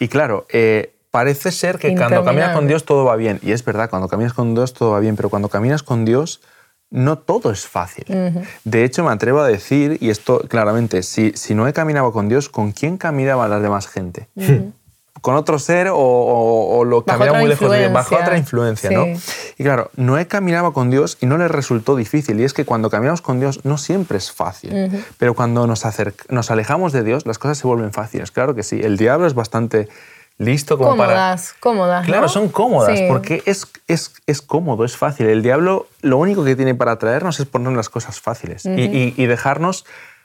Y 0.00 0.08
claro, 0.08 0.44
eh, 0.50 0.96
parece 1.10 1.52
ser 1.52 1.78
que 1.78 1.94
cuando 1.94 2.24
caminas 2.24 2.54
con 2.54 2.66
Dios 2.66 2.84
todo 2.84 3.04
va 3.04 3.16
bien. 3.16 3.38
Y 3.42 3.52
es 3.52 3.64
verdad, 3.64 3.88
cuando 3.88 4.08
caminas 4.08 4.32
con 4.32 4.54
Dios 4.54 4.74
todo 4.74 4.90
va 4.90 5.00
bien, 5.00 5.16
pero 5.16 5.30
cuando 5.30 5.48
caminas 5.48 5.82
con 5.82 6.04
Dios 6.04 6.40
no 6.90 7.18
todo 7.18 7.50
es 7.50 7.66
fácil. 7.66 8.04
De 8.64 8.84
hecho, 8.84 9.04
me 9.04 9.10
atrevo 9.10 9.40
a 9.40 9.46
decir, 9.48 9.98
y 10.00 10.10
esto 10.10 10.40
claramente, 10.48 11.02
si, 11.02 11.32
si 11.34 11.54
no 11.54 11.66
he 11.68 11.72
caminado 11.72 12.12
con 12.12 12.28
Dios, 12.28 12.48
¿con 12.48 12.72
quién 12.72 12.96
caminaba 12.96 13.48
la 13.48 13.58
demás 13.60 13.88
gente? 13.88 14.28
con 15.22 15.34
otro 15.34 15.58
ser 15.58 15.88
o, 15.88 15.96
o- 15.96 16.78
o 16.78 16.84
lo 16.84 17.04
caminaba 17.04 17.38
muy 17.40 17.48
lejos 17.48 17.70
de 17.72 17.78
Dios, 17.78 17.92
bajo 17.94 18.14
otra 18.22 18.36
influencia, 18.38 18.90
¿no? 18.90 19.06
Y 19.58 19.64
claro, 19.64 19.90
Noé 19.96 20.28
caminaba 20.28 20.72
con 20.72 20.90
Dios 20.90 21.18
y 21.20 21.26
no 21.26 21.36
le 21.38 21.48
resultó 21.48 21.96
difícil. 21.96 22.38
Y 22.38 22.44
es 22.44 22.52
que 22.52 22.64
cuando 22.64 22.90
caminamos 22.90 23.22
con 23.22 23.40
Dios 23.40 23.64
no 23.64 23.76
siempre 23.78 24.18
es 24.18 24.30
fácil. 24.30 24.72
Pero 25.18 25.34
cuando 25.34 25.66
nos, 25.66 25.82
nos 26.28 26.50
alejamos 26.52 26.92
de 26.92 27.02
Dios, 27.02 27.26
las 27.26 27.38
cosas 27.38 27.58
se 27.58 27.66
vuelven 27.66 27.92
fáciles. 27.92 28.30
Claro 28.30 28.54
que 28.54 28.62
sí. 28.62 28.78
El 28.80 28.98
diablo 28.98 29.26
es 29.26 29.34
bastante 29.34 29.88
listo 30.38 30.76
como 30.78 30.96
para... 30.96 31.12
Cómodas, 31.12 31.54
cómodas. 31.60 32.02
¿no? 32.02 32.12
Claro, 32.12 32.28
son 32.28 32.48
cómodas, 32.48 32.98
Sí. 32.98 33.04
porque 33.08 33.42
es, 33.46 33.66
es, 33.88 34.12
es 34.26 34.42
cómodo, 34.42 34.84
es 34.84 34.96
fácil. 34.96 35.26
El 35.26 35.42
diablo 35.42 35.86
lo 36.02 36.18
único 36.18 36.44
que 36.44 36.54
tiene 36.56 36.74
para 36.74 36.92
atraernos 36.92 37.40
es 37.40 37.46
ponernos 37.46 37.76
las 37.76 37.88
cosas 37.88 38.20
fáciles 38.20 38.64
y, 38.66 38.70
y- 38.82 39.14
y 39.16 39.26
dejarnos 39.26 39.84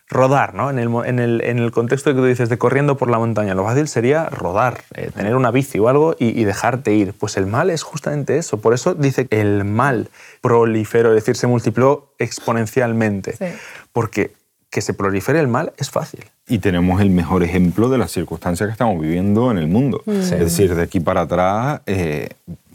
rodar, 0.09 0.53
¿no? 0.53 0.69
En 0.69 0.77
el, 0.77 0.89
en, 1.05 1.19
el, 1.19 1.41
en 1.41 1.57
el 1.59 1.71
contexto 1.71 2.09
que 2.09 2.17
tú 2.17 2.25
dices 2.25 2.49
de 2.49 2.57
corriendo 2.57 2.97
por 2.97 3.09
la 3.09 3.17
montaña, 3.17 3.55
lo 3.55 3.63
fácil 3.63 3.87
sería 3.87 4.25
rodar, 4.29 4.81
eh, 4.93 5.09
tener 5.15 5.37
una 5.37 5.51
bici 5.51 5.79
o 5.79 5.87
algo 5.87 6.17
y, 6.19 6.37
y 6.37 6.43
dejarte 6.43 6.91
ir. 6.93 7.13
Pues 7.13 7.37
el 7.37 7.47
mal 7.47 7.69
es 7.69 7.83
justamente 7.83 8.37
eso. 8.37 8.59
Por 8.59 8.73
eso 8.73 8.93
dice 8.93 9.27
que 9.27 9.39
el 9.39 9.63
mal 9.63 10.09
proliferó, 10.41 11.11
es 11.11 11.15
decir, 11.23 11.37
se 11.37 11.47
multiplicó 11.47 12.13
exponencialmente. 12.19 13.37
Sí. 13.37 13.45
Porque 13.93 14.33
que 14.69 14.81
se 14.81 14.93
prolifere 14.93 15.39
el 15.39 15.47
mal 15.47 15.71
es 15.77 15.89
fácil. 15.89 16.25
Y 16.51 16.59
tenemos 16.59 16.99
el 16.99 17.09
mejor 17.11 17.43
ejemplo 17.43 17.87
de 17.87 17.97
las 17.97 18.11
circunstancias 18.11 18.67
que 18.67 18.71
estamos 18.73 18.99
viviendo 19.01 19.51
en 19.51 19.57
el 19.57 19.67
mundo. 19.69 20.03
Es 20.05 20.31
decir, 20.31 20.75
de 20.75 20.83
aquí 20.83 20.99
para 20.99 21.21
atrás, 21.21 21.79
eh, 21.85 22.27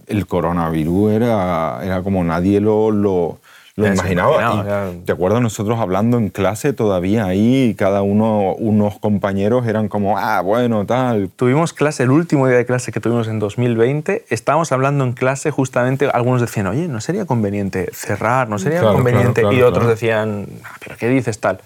el 0.07 0.27
coronavirus 0.27 1.13
era, 1.13 1.81
era 1.83 2.01
como 2.03 2.25
nadie 2.25 2.59
lo, 2.61 2.91
lo, 2.91 3.39
lo 3.75 3.87
imaginaba. 3.87 4.33
imaginaba, 4.41 4.91
Y. 4.95 5.03
¿Te 5.05 5.13
acuerdas 5.13 5.43
nosotros 5.43 5.79
hablando 5.79 6.17
en 6.17 6.31
clase 6.31 6.73
todavía 6.73 7.27
ahí? 7.27 7.75
Cada 7.77 8.01
uno, 8.01 8.55
unos 8.55 8.99
compañeros 8.99 9.67
eran 9.67 9.89
como, 9.89 10.17
ah, 10.17 10.41
bueno, 10.41 10.87
tal. 10.87 11.29
Tuvimos 11.37 11.75
clase, 11.75 12.05
el 12.05 12.11
último 12.13 12.47
día 12.49 12.57
de 12.57 12.65
clase 12.65 12.93
que 12.93 13.01
tuvimos 13.01 13.29
en 13.29 13.39
2020, 13.41 14.25
estábamos 14.31 14.73
hablando 14.73 15.05
en 15.05 15.13
clase 15.13 15.51
justamente, 15.51 16.09
algunos 16.15 16.41
decían, 16.41 16.69
oye, 16.69 16.89
¿no 16.89 17.03
sería 17.03 17.27
conveniente 17.27 17.91
cerrar? 17.93 18.49
¿No 18.49 18.59
sería 18.59 18.81
Claro, 18.81 18.95
conveniente? 18.95 19.43
claro, 19.43 19.53
y 19.55 19.57
claro, 19.59 19.69
otros 19.69 19.83
claro. 19.85 19.95
decían, 19.97 20.47
"Ah, 20.65 20.77
¿pero 20.83 20.97
qué 20.97 21.11
dices 21.11 21.39
tal? 21.41 21.61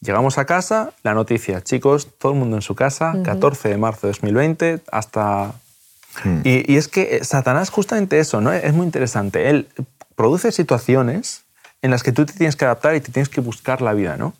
Llegamos 0.00 0.38
a 0.38 0.44
casa, 0.44 0.92
la 1.02 1.14
noticia, 1.14 1.62
chicos, 1.62 2.08
todo 2.18 2.32
el 2.32 2.38
mundo 2.38 2.56
en 2.56 2.62
su 2.62 2.76
casa, 2.76 3.14
14 3.24 3.68
de 3.68 3.76
marzo 3.76 4.06
de 4.06 4.12
2020, 4.12 4.80
hasta... 4.92 5.54
Hmm. 6.22 6.40
Y, 6.44 6.72
y 6.72 6.76
es 6.76 6.88
que 6.88 7.16
eh, 7.16 7.24
Satanás 7.24 7.70
justamente 7.70 8.18
eso, 8.18 8.40
¿no? 8.40 8.52
Es 8.52 8.72
muy 8.72 8.86
interesante. 8.86 9.50
Él 9.50 9.68
produce 10.14 10.52
situaciones 10.52 11.44
en 11.82 11.90
las 11.90 12.02
que 12.02 12.12
tú 12.12 12.26
te 12.26 12.32
tienes 12.32 12.56
que 12.56 12.64
adaptar 12.64 12.94
y 12.94 13.00
te 13.00 13.12
tienes 13.12 13.28
que 13.28 13.40
buscar 13.40 13.82
la 13.82 13.92
vida, 13.92 14.16
¿no? 14.16 14.34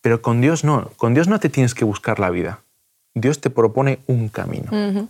Pero 0.00 0.22
con 0.22 0.40
Dios 0.40 0.64
no. 0.64 0.90
Con 0.96 1.14
Dios 1.14 1.28
no 1.28 1.40
te 1.40 1.48
tienes 1.48 1.74
que 1.74 1.84
buscar 1.84 2.18
la 2.18 2.30
vida. 2.30 2.60
Dios 3.14 3.40
te 3.40 3.50
propone 3.50 3.98
un 4.06 4.28
camino, 4.28 5.08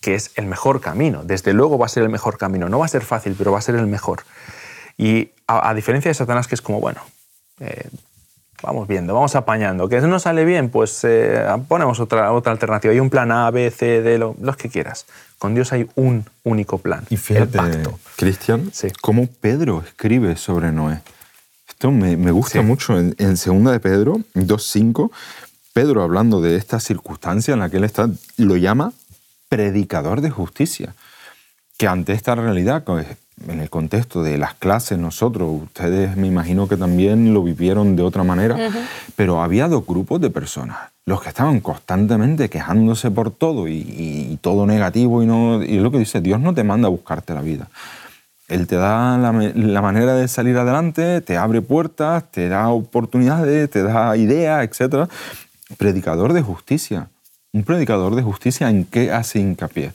que 0.00 0.14
es 0.14 0.32
el 0.36 0.46
mejor 0.46 0.80
camino. 0.80 1.22
Desde 1.24 1.52
luego 1.52 1.78
va 1.78 1.86
a 1.86 1.90
ser 1.90 2.02
el 2.02 2.08
mejor 2.08 2.38
camino. 2.38 2.68
No 2.68 2.78
va 2.78 2.86
a 2.86 2.88
ser 2.88 3.04
fácil, 3.04 3.34
pero 3.36 3.52
va 3.52 3.58
a 3.58 3.62
ser 3.62 3.74
el 3.74 3.86
mejor. 3.86 4.24
Y 4.96 5.30
a, 5.46 5.68
a 5.68 5.74
diferencia 5.74 6.08
de 6.08 6.14
Satanás, 6.14 6.48
que 6.48 6.54
es 6.54 6.62
como, 6.62 6.80
bueno, 6.80 7.00
eh, 7.60 7.88
vamos 8.62 8.88
viendo, 8.88 9.14
vamos 9.14 9.34
apañando. 9.36 9.88
Que 9.88 10.00
no 10.00 10.18
sale 10.18 10.44
bien, 10.44 10.70
pues 10.70 11.00
eh, 11.04 11.44
ponemos 11.68 12.00
otra, 12.00 12.32
otra 12.32 12.52
alternativa. 12.52 12.92
Hay 12.92 13.00
un 13.00 13.10
plan 13.10 13.30
A, 13.32 13.50
B, 13.50 13.70
C, 13.70 14.02
D, 14.02 14.18
lo- 14.18 14.36
los 14.40 14.56
que 14.56 14.68
quieras. 14.68 15.06
Con 15.38 15.54
Dios 15.54 15.72
hay 15.72 15.88
un 15.94 16.24
único 16.44 16.78
plan, 16.78 17.04
Y 17.10 17.16
fíjate, 17.16 17.58
el 17.58 17.64
pacto. 17.64 17.98
Cristian, 18.16 18.70
Sí. 18.72 18.88
cómo 19.00 19.26
Pedro 19.40 19.82
escribe 19.86 20.36
sobre 20.36 20.72
Noé. 20.72 21.00
Esto 21.68 21.90
me, 21.92 22.16
me 22.16 22.32
gusta 22.32 22.58
Sí. 22.60 22.64
mucho. 22.64 22.98
En, 22.98 23.14
en 23.18 23.36
segunda 23.36 23.70
de 23.70 23.78
Pedro 23.78 24.16
2.5, 24.34 25.10
Pedro 25.72 26.02
hablando 26.02 26.40
de 26.40 26.56
esta 26.56 26.80
circunstancia 26.80 27.54
en 27.54 27.60
la 27.60 27.70
que 27.70 27.76
él 27.76 27.84
está, 27.84 28.08
lo 28.36 28.56
llama 28.56 28.92
predicador 29.48 30.20
de 30.20 30.30
justicia. 30.30 30.94
Que 31.76 31.86
ante 31.86 32.12
esta 32.12 32.34
realidad, 32.34 32.82
pues, 32.82 33.06
en 33.46 33.60
el 33.60 33.70
contexto 33.70 34.22
de 34.22 34.36
las 34.38 34.54
clases, 34.54 34.98
nosotros, 34.98 35.48
ustedes 35.64 36.16
me 36.16 36.26
imagino 36.26 36.66
que 36.68 36.76
también 36.76 37.32
lo 37.32 37.42
vivieron 37.42 37.94
de 37.94 38.02
otra 38.02 38.24
manera, 38.24 38.56
pero 39.16 39.42
había 39.42 39.68
dos 39.68 39.86
grupos 39.86 40.20
de 40.20 40.30
personas, 40.30 40.78
los 41.06 41.22
que 41.22 41.28
estaban 41.28 41.60
constantemente 41.60 42.48
quejándose 42.50 43.10
por 43.10 43.30
todo 43.30 43.68
y, 43.68 43.74
y- 43.76 44.28
y 44.32 44.36
todo 44.38 44.66
negativo 44.66 45.22
y 45.22 45.26
no 45.26 45.62
y 45.62 45.76
es 45.76 45.82
lo 45.82 45.90
que 45.90 45.98
dice, 45.98 46.20
Dios 46.20 46.40
no 46.40 46.52
te 46.54 46.64
manda 46.64 46.88
a 46.88 46.90
buscarte 46.90 47.32
la 47.34 47.40
vida. 47.42 47.68
Él 48.48 48.66
te 48.66 48.76
da 48.76 49.18
la, 49.18 49.30
la 49.32 49.82
manera 49.82 50.14
de 50.14 50.26
salir 50.26 50.56
adelante, 50.56 51.20
te 51.20 51.36
abre 51.36 51.60
puertas, 51.60 52.24
te 52.30 52.48
da 52.48 52.68
oportunidades, 52.70 53.68
te 53.70 53.82
da 53.82 54.16
ideas, 54.16 54.64
etc. 54.66 55.06
Predicador 55.76 56.32
de 56.32 56.40
justicia. 56.42 57.08
Un 57.52 57.62
predicador 57.64 58.14
de 58.14 58.22
justicia 58.22 58.70
en 58.70 58.84
qué 58.84 59.12
hace 59.12 59.38
hincapié. 59.38 59.92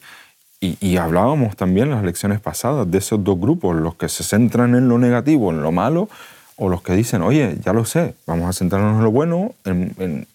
Y, 0.64 0.78
y 0.80 0.96
hablábamos 0.96 1.58
también 1.58 1.88
en 1.90 1.96
las 1.96 2.04
lecciones 2.06 2.40
pasadas 2.40 2.90
de 2.90 2.98
esos 2.98 3.22
dos 3.22 3.38
grupos, 3.38 3.76
los 3.76 3.96
que 3.96 4.08
se 4.08 4.24
centran 4.24 4.76
en 4.76 4.88
lo 4.88 4.98
negativo, 4.98 5.52
en 5.52 5.62
lo 5.62 5.74
malo, 5.74 6.08
o 6.56 6.70
los 6.70 6.82
que 6.82 6.94
dicen, 6.94 7.22
oye, 7.22 7.58
ya 7.62 7.74
lo 7.74 7.84
sé, 7.84 8.16
vamos 8.26 8.48
a 8.48 8.54
centrarnos 8.54 8.98
en 8.98 9.04
lo 9.04 9.12
bueno, 9.12 9.52
en, 9.66 9.94
en- 10.00 10.28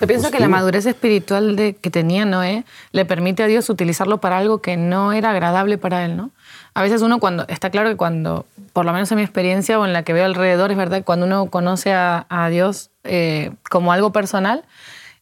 Yo 0.00 0.06
pienso 0.06 0.30
que 0.30 0.38
la 0.38 0.46
madurez 0.48 0.86
espiritual 0.86 1.56
de, 1.56 1.74
que 1.74 1.90
tenía 1.90 2.24
Noé 2.24 2.64
le 2.92 3.04
permite 3.04 3.42
a 3.42 3.46
Dios 3.48 3.68
utilizarlo 3.68 4.18
para 4.18 4.38
algo 4.38 4.60
que 4.60 4.76
no 4.76 5.12
era 5.12 5.30
agradable 5.30 5.76
para 5.76 6.04
él, 6.04 6.16
¿no? 6.16 6.30
A 6.74 6.82
veces 6.82 7.02
uno 7.02 7.18
cuando, 7.18 7.44
está 7.48 7.70
claro 7.70 7.88
que 7.90 7.96
cuando, 7.96 8.46
por 8.72 8.84
lo 8.84 8.92
menos 8.92 9.10
en 9.10 9.16
mi 9.16 9.22
experiencia 9.24 9.76
o 9.78 9.84
en 9.84 9.92
la 9.92 10.04
que 10.04 10.12
veo 10.12 10.24
alrededor, 10.24 10.70
es 10.70 10.76
verdad, 10.76 11.02
cuando 11.04 11.26
uno 11.26 11.46
conoce 11.46 11.92
a, 11.92 12.26
a 12.28 12.48
Dios 12.48 12.90
eh, 13.02 13.50
como 13.68 13.92
algo 13.92 14.12
personal, 14.12 14.62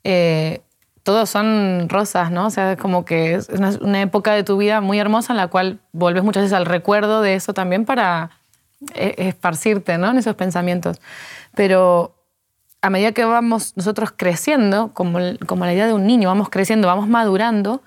eh, 0.05 0.61
todos 1.11 1.29
son 1.29 1.89
rosas, 1.89 2.31
¿no? 2.31 2.47
O 2.47 2.51
sea, 2.51 2.73
es 2.75 2.79
como 2.79 3.05
que 3.05 3.35
es 3.35 3.49
una, 3.49 4.01
época 4.01 4.33
de 4.33 4.45
tu 4.45 4.57
vida 4.57 4.81
muy 4.81 5.01
hermosa 5.01 5.33
en 5.33 5.39
la 5.39 5.49
cual 5.49 5.81
volves 5.91 6.23
muchas 6.23 6.45
veces 6.45 6.57
al 6.57 6.67
recuerdo 6.67 7.21
de 7.21 7.35
eso 7.35 7.53
también 7.53 7.85
para 7.85 8.31
eh, 8.95 9.17
esparcirte, 9.19 9.99
¿no? 9.99 10.13
En 10.13 10.19
esos 10.19 10.37
pensamientos. 10.37 11.01
Pero 11.57 12.15
a 12.81 12.91
medida 12.91 13.11
que 13.11 13.25
vamos 13.25 13.77
nosotros 13.77 14.13
creciendo, 14.17 14.93
como, 14.95 15.19
como 15.47 15.65
la 15.65 15.75
idea 15.75 15.89
de 15.89 15.95
un 15.95 16.07
niño, 16.07 16.29
vamos 16.29 16.49
creciendo, 16.49 16.87
vamos 16.87 17.09
madurando, 17.09 17.83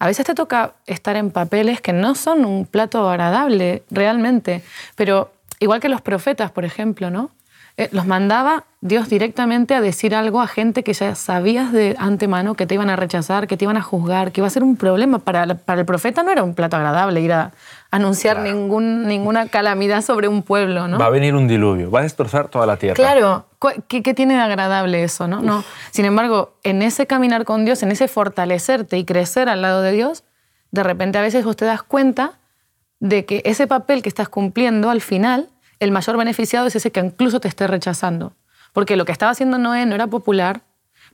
a 0.00 0.08
veces 0.08 0.26
te 0.26 0.34
toca 0.34 0.74
estar 0.86 1.14
en 1.14 1.30
papeles 1.30 1.80
que 1.80 1.92
no 1.92 2.16
son 2.16 2.44
un 2.44 2.66
plato 2.66 3.08
agradable 3.08 3.84
realmente, 3.88 4.64
pero 4.96 5.32
igual 5.60 5.78
que 5.78 5.88
los 5.88 6.00
profetas, 6.00 6.50
por 6.50 6.64
ejemplo, 6.64 7.08
¿no? 7.08 7.30
Eh, 7.76 7.88
los 7.90 8.06
mandaba 8.06 8.64
Dios 8.82 9.08
directamente 9.08 9.74
a 9.74 9.80
decir 9.80 10.14
algo 10.14 10.40
a 10.40 10.46
gente 10.46 10.84
que 10.84 10.92
ya 10.92 11.16
sabías 11.16 11.72
de 11.72 11.96
antemano 11.98 12.54
que 12.54 12.66
te 12.66 12.74
iban 12.74 12.88
a 12.88 12.94
rechazar, 12.94 13.48
que 13.48 13.56
te 13.56 13.64
iban 13.64 13.76
a 13.76 13.82
juzgar, 13.82 14.30
que 14.30 14.40
iba 14.40 14.46
a 14.46 14.50
ser 14.50 14.62
un 14.62 14.76
problema. 14.76 15.18
Para, 15.18 15.56
para 15.56 15.80
el 15.80 15.86
profeta 15.86 16.22
no 16.22 16.30
era 16.30 16.44
un 16.44 16.54
plato 16.54 16.76
agradable 16.76 17.20
ir 17.20 17.32
a 17.32 17.50
anunciar 17.90 18.40
ningún, 18.40 19.08
ninguna 19.08 19.48
calamidad 19.48 20.02
sobre 20.02 20.28
un 20.28 20.42
pueblo, 20.42 20.86
¿no? 20.86 20.98
Va 20.98 21.06
a 21.06 21.10
venir 21.10 21.34
un 21.34 21.48
diluvio, 21.48 21.90
va 21.90 22.00
a 22.00 22.02
destrozar 22.02 22.46
toda 22.46 22.64
la 22.66 22.76
tierra. 22.76 22.94
Claro, 22.94 23.46
¿qué, 23.88 24.02
qué 24.02 24.14
tiene 24.14 24.34
de 24.34 24.40
agradable 24.40 25.02
eso? 25.02 25.26
¿no? 25.26 25.40
no. 25.42 25.64
Sin 25.90 26.04
embargo, 26.04 26.54
en 26.62 26.80
ese 26.80 27.08
caminar 27.08 27.44
con 27.44 27.64
Dios, 27.64 27.82
en 27.82 27.90
ese 27.90 28.06
fortalecerte 28.06 28.98
y 28.98 29.04
crecer 29.04 29.48
al 29.48 29.62
lado 29.62 29.82
de 29.82 29.90
Dios, 29.90 30.22
de 30.70 30.82
repente 30.84 31.18
a 31.18 31.22
veces 31.22 31.44
vos 31.44 31.56
te 31.56 31.64
das 31.64 31.82
cuenta 31.82 32.38
de 33.00 33.24
que 33.24 33.42
ese 33.44 33.66
papel 33.66 34.02
que 34.02 34.08
estás 34.08 34.28
cumpliendo 34.28 34.90
al 34.90 35.00
final, 35.00 35.48
el 35.80 35.90
mayor 35.90 36.16
beneficiado 36.16 36.66
es 36.66 36.76
ese 36.76 36.90
que 36.90 37.00
incluso 37.00 37.40
te 37.40 37.48
esté 37.48 37.66
rechazando. 37.66 38.32
Porque 38.72 38.96
lo 38.96 39.04
que 39.04 39.12
estaba 39.12 39.32
haciendo 39.32 39.58
Noé 39.58 39.86
no 39.86 39.94
era 39.94 40.06
popular, 40.08 40.62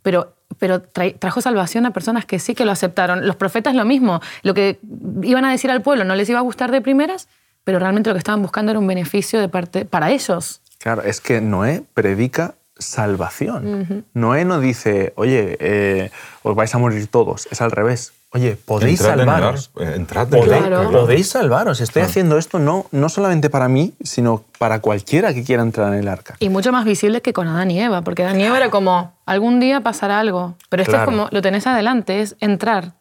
pero, 0.02 0.35
pero 0.59 0.81
trajo 0.83 1.40
salvación 1.40 1.87
a 1.87 1.93
personas 1.93 2.25
que 2.25 2.38
sí 2.38 2.55
que 2.55 2.64
lo 2.64 2.73
aceptaron. 2.73 3.26
Los 3.26 3.37
profetas 3.37 3.75
lo 3.75 3.85
mismo. 3.85 4.21
Lo 4.43 4.55
que 4.55 4.79
iban 5.23 5.45
a 5.45 5.50
decir 5.50 5.71
al 5.71 5.83
pueblo 5.83 6.05
no 6.05 6.14
les 6.14 6.29
iba 6.29 6.38
a 6.38 6.43
gustar 6.43 6.71
de 6.71 6.81
primeras, 6.81 7.29
pero 7.64 7.79
realmente 7.79 8.09
lo 8.09 8.14
que 8.14 8.19
estaban 8.19 8.43
buscando 8.43 8.71
era 8.73 8.79
un 8.79 8.87
beneficio 8.87 9.40
de 9.40 9.49
parte, 9.49 9.85
para 9.85 10.11
ellos. 10.11 10.62
Claro, 10.79 11.02
es 11.02 11.21
que 11.21 11.40
Noé 11.40 11.83
predica 11.93 12.55
salvación. 12.79 14.07
Noé 14.14 14.45
no 14.47 14.61
dice, 14.61 15.12
oye, 15.17 15.59
eh, 15.61 16.11
os 16.43 16.55
vais 16.55 16.75
a 16.75 16.79
morir 16.79 17.07
todos. 17.09 17.47
Es 17.50 17.61
al 17.61 17.71
revés. 17.71 18.14
Oye, 18.32 18.56
podéis 18.56 19.00
Entrad 19.00 19.14
en 19.14 19.20
el 19.20 19.26
salvaros. 19.26 19.70
eh, 19.80 19.92
entrad 19.96 20.28
en 20.28 20.34
el 20.34 20.40
Podéis, 20.40 20.62
arca, 20.64 20.68
claro. 20.68 21.00
podéis 21.00 21.28
salvaros. 21.28 21.80
Estoy 21.80 22.02
haciendo 22.02 22.38
esto 22.38 22.60
no, 22.60 22.87
no 22.92 23.08
solamente 23.08 23.50
para 23.50 23.68
mí, 23.68 23.92
sino 24.04 24.44
para 24.58 24.78
cualquiera 24.80 25.34
que 25.34 25.42
quiera 25.42 25.62
entrar 25.62 25.92
en 25.92 25.99
el 25.99 26.06
arca. 26.08 26.37
Y 26.38 26.49
mucho 26.49 26.70
más 26.70 26.84
visible 26.84 27.22
que 27.22 27.32
con 27.32 27.49
Adán 27.49 27.72
y 27.72 27.80
Eva, 27.80 28.02
porque 28.02 28.22
Adán 28.22 28.40
y 28.40 28.44
Eva 28.44 28.56
era 28.58 28.70
como, 28.70 29.12
algún 29.26 29.58
día 29.58 29.80
pasará 29.80 30.20
algo, 30.20 30.54
pero 30.68 30.82
esto 30.82 30.92
Claro. 30.92 31.10
es 31.10 31.16
como, 31.16 31.28
lo 31.32 31.42
tenés 31.42 31.66
adelante, 31.66 32.20
es 32.20 32.37
entrar. 32.38 32.92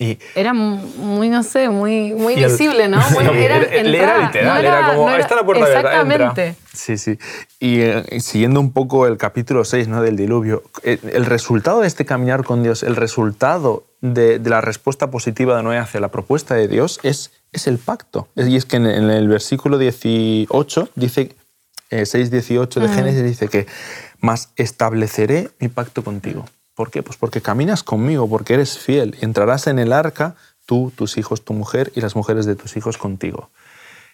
Y 0.00 0.16
Era 0.36 0.52
mu- 0.54 0.76
muy, 0.96 1.28
no 1.28 1.42
sé, 1.42 1.68
muy, 1.68 2.12
muy 2.14 2.34
el- 2.34 2.50
visible, 2.50 2.86
¿no? 2.88 3.02
Sí, 3.08 3.16
era, 3.18 3.56
era- 3.56 3.66
era 3.66 3.82
literal, 3.82 4.30
no 4.44 4.56
era 4.56 4.86
como, 4.90 5.08
no 5.08 5.14
"Ahí 5.14 5.20
está 5.20 5.34
la 5.34 5.44
puerta 5.44 5.64
abierta, 5.64 6.00
entra". 6.00 6.14
Exactamente. 6.14 6.54
Sí, 6.72 6.96
sí. 6.98 7.18
Y 7.58 7.80
eh, 7.80 8.20
siguiendo 8.20 8.60
un 8.60 8.72
poco 8.72 9.06
el 9.08 9.16
capítulo 9.16 9.64
6 9.64 9.88
¿no? 9.88 10.00
del 10.00 10.16
diluvio, 10.16 10.62
eh, 10.84 10.98
el 11.12 11.24
resultado 11.26 11.80
de 11.80 11.88
este 11.88 12.04
caminar 12.04 12.44
con 12.44 12.62
Dios, 12.62 12.84
el 12.84 12.94
resultado 12.94 13.84
de, 14.00 14.38
de 14.38 14.50
la 14.50 14.60
respuesta 14.60 15.10
positiva 15.10 15.56
de 15.56 15.64
Noé 15.64 15.78
hacia 15.78 15.98
la 15.98 16.08
propuesta 16.08 16.54
de 16.54 16.68
Dios 16.68 17.00
es, 17.02 17.32
es 17.52 17.66
el 17.66 17.78
pacto. 17.78 18.28
Y 18.36 18.54
es 18.56 18.64
que 18.66 18.76
en, 18.76 18.86
en 18.86 19.10
el 19.10 19.26
versículo 19.26 19.78
18 19.78 20.90
dice, 20.94 21.34
eh, 21.90 22.02
6.18 22.02 22.80
de 22.80 22.88
Génesis 22.88 23.24
dice 23.24 23.48
que, 23.48 23.66
más 24.20 24.50
estableceré 24.56 25.50
mi 25.60 25.68
pacto 25.68 26.02
contigo. 26.04 26.44
¿Por 26.78 26.92
qué? 26.92 27.02
Pues 27.02 27.16
porque 27.16 27.40
caminas 27.40 27.82
conmigo, 27.82 28.28
porque 28.30 28.54
eres 28.54 28.78
fiel 28.78 29.16
entrarás 29.20 29.66
en 29.66 29.80
el 29.80 29.92
arca 29.92 30.36
tú, 30.64 30.92
tus 30.94 31.18
hijos, 31.18 31.44
tu 31.44 31.52
mujer 31.52 31.90
y 31.96 32.00
las 32.00 32.14
mujeres 32.14 32.46
de 32.46 32.54
tus 32.54 32.76
hijos 32.76 32.98
contigo. 32.98 33.50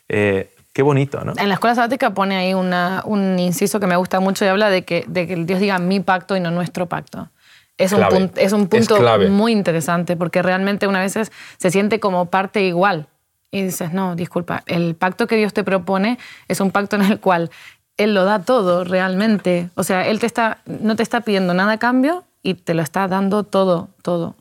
Eh, 0.09 0.51
qué 0.73 0.81
bonito, 0.81 1.23
¿no? 1.27 1.35
En 1.37 1.49
la 1.49 1.57
escuela 1.57 1.75
sabática 1.75 2.15
pone 2.15 2.37
ahí 2.37 2.55
un 2.55 3.39
inciso 3.39 3.81
que 3.81 3.87
me 3.87 3.97
gusta 3.97 4.19
mucho 4.19 4.47
y 4.47 4.49
habla 4.49 4.71
de 4.71 4.83
que, 4.83 5.05
de 5.07 5.27
que 5.27 5.37
Dios 5.45 5.61
diga 5.61 5.79
mi 5.79 6.01
pacto 6.01 6.37
y 6.37 6.41
no 6.41 6.51
nuestro 6.51 6.87
pacto. 6.87 7.29
Es 7.77 7.93
un, 7.93 8.03
punto, 8.09 8.41
es 8.41 8.55
un 8.55 8.67
punto 8.69 8.99
muy 9.29 9.53
interesante 9.53 10.17
porque 10.17 10.41
realmente 10.41 10.87
una 10.87 11.01
vez 11.01 11.19
se 11.59 11.71
siente 11.71 12.01
como 12.01 12.31
parte 12.31 12.63
igual. 12.63 13.09
Y 13.51 13.61
dices, 13.61 13.93
no, 13.93 14.17
disculpa, 14.17 14.63
el 14.65 14.95
pacto 14.95 15.27
que 15.27 15.37
Dios 15.37 15.53
te 15.53 15.65
propone 15.65 16.19
es 16.49 16.61
un 16.61 16.71
pacto 16.71 16.97
en 16.97 17.03
el 17.03 17.21
cual 17.21 17.51
Él 17.99 18.15
lo 18.15 18.25
da 18.25 18.39
todo 18.39 18.85
realmente. 18.85 19.69
O 19.75 19.85
sea, 19.85 20.09
Él 20.09 20.19
te 20.19 20.25
está, 20.25 20.63
no 20.65 20.97
te 20.97 21.03
está 21.03 21.21
pidiendo 21.21 21.53
nada 21.53 21.73
a 21.73 21.79
cambio 21.79 22.25
y 22.45 22.55
te 22.55 22.75
lo 22.75 22.83
está 22.83 23.09
dando 23.09 23.43
todo, 23.43 23.89
todo. 24.03 24.37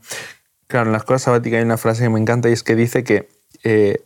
Claro, 0.68 0.88
en 0.88 0.92
la 0.92 1.00
escuela 1.00 1.18
sabática 1.18 1.58
hay 1.58 1.64
una 1.64 1.78
frase 1.78 2.04
que 2.04 2.10
me 2.10 2.20
encanta 2.20 2.50
y 2.50 2.54
es 2.54 2.62
que 2.62 2.76
dice 2.76 3.04
que 3.04 3.30
eh, 3.64 4.06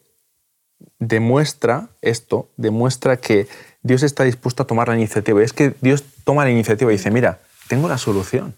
demuestra 1.00 1.90
esto, 2.02 2.50
demuestra 2.56 3.18
que 3.18 3.48
Dios 3.82 4.04
está 4.04 4.24
dispuesto 4.24 4.64
a 4.64 4.68
tomar 4.68 4.88
la 4.88 4.96
iniciativa. 4.96 5.42
Y 5.42 5.44
es 5.44 5.54
que 5.54 5.74
Dios 5.82 6.04
toma 6.24 6.46
la 6.46 6.52
iniciativa 6.52 6.92
y 6.92 6.96
dice, 6.98 7.12
mira, 7.12 7.40
tengo 7.68 7.90
la 7.90 7.98
solución 7.98 8.56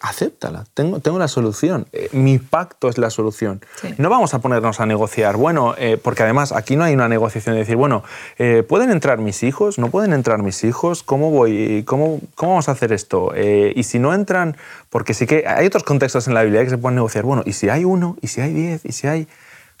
acéptala, 0.00 0.66
tengo, 0.74 1.00
tengo 1.00 1.18
la 1.18 1.28
solución, 1.28 1.86
eh, 1.92 2.10
mi 2.12 2.38
pacto 2.38 2.88
es 2.88 2.98
la 2.98 3.08
solución. 3.08 3.62
No 3.96 4.10
vamos 4.10 4.34
a 4.34 4.40
ponernos 4.40 4.78
a 4.78 4.86
negociar, 4.86 5.36
bueno, 5.36 5.74
eh, 5.78 5.98
porque 6.00 6.22
además 6.22 6.52
aquí 6.52 6.76
no 6.76 6.84
hay 6.84 6.92
una 6.92 7.08
negociación 7.08 7.54
de 7.54 7.60
decir, 7.60 7.76
bueno, 7.76 8.04
eh, 8.38 8.62
¿pueden 8.62 8.90
entrar 8.90 9.18
mis 9.18 9.42
hijos? 9.42 9.78
¿No 9.78 9.90
pueden 9.90 10.12
entrar 10.12 10.42
mis 10.42 10.64
hijos? 10.64 11.02
¿Cómo 11.02 11.30
voy? 11.30 11.82
¿Cómo, 11.86 12.20
cómo 12.34 12.52
vamos 12.52 12.68
a 12.68 12.72
hacer 12.72 12.92
esto? 12.92 13.32
y 13.40 13.82
si 13.84 13.98
no 13.98 14.12
entran, 14.14 14.56
porque 14.90 15.14
sí 15.14 15.26
que 15.26 15.44
hay 15.46 15.66
otros 15.66 15.82
contextos 15.82 16.28
en 16.28 16.34
la 16.34 16.42
Biblia 16.42 16.62
que 16.62 16.70
se 16.70 16.78
pueden 16.78 16.96
negociar, 16.96 17.24
bueno, 17.24 17.42
¿y 17.46 17.52
si 17.52 17.68
hay 17.68 17.84
uno? 17.84 18.16
¿Y 18.20 18.28
si 18.28 18.40
hay 18.40 18.52
diez? 18.52 18.84
¿Y 18.84 18.92
si 18.92 19.06
hay...? 19.06 19.28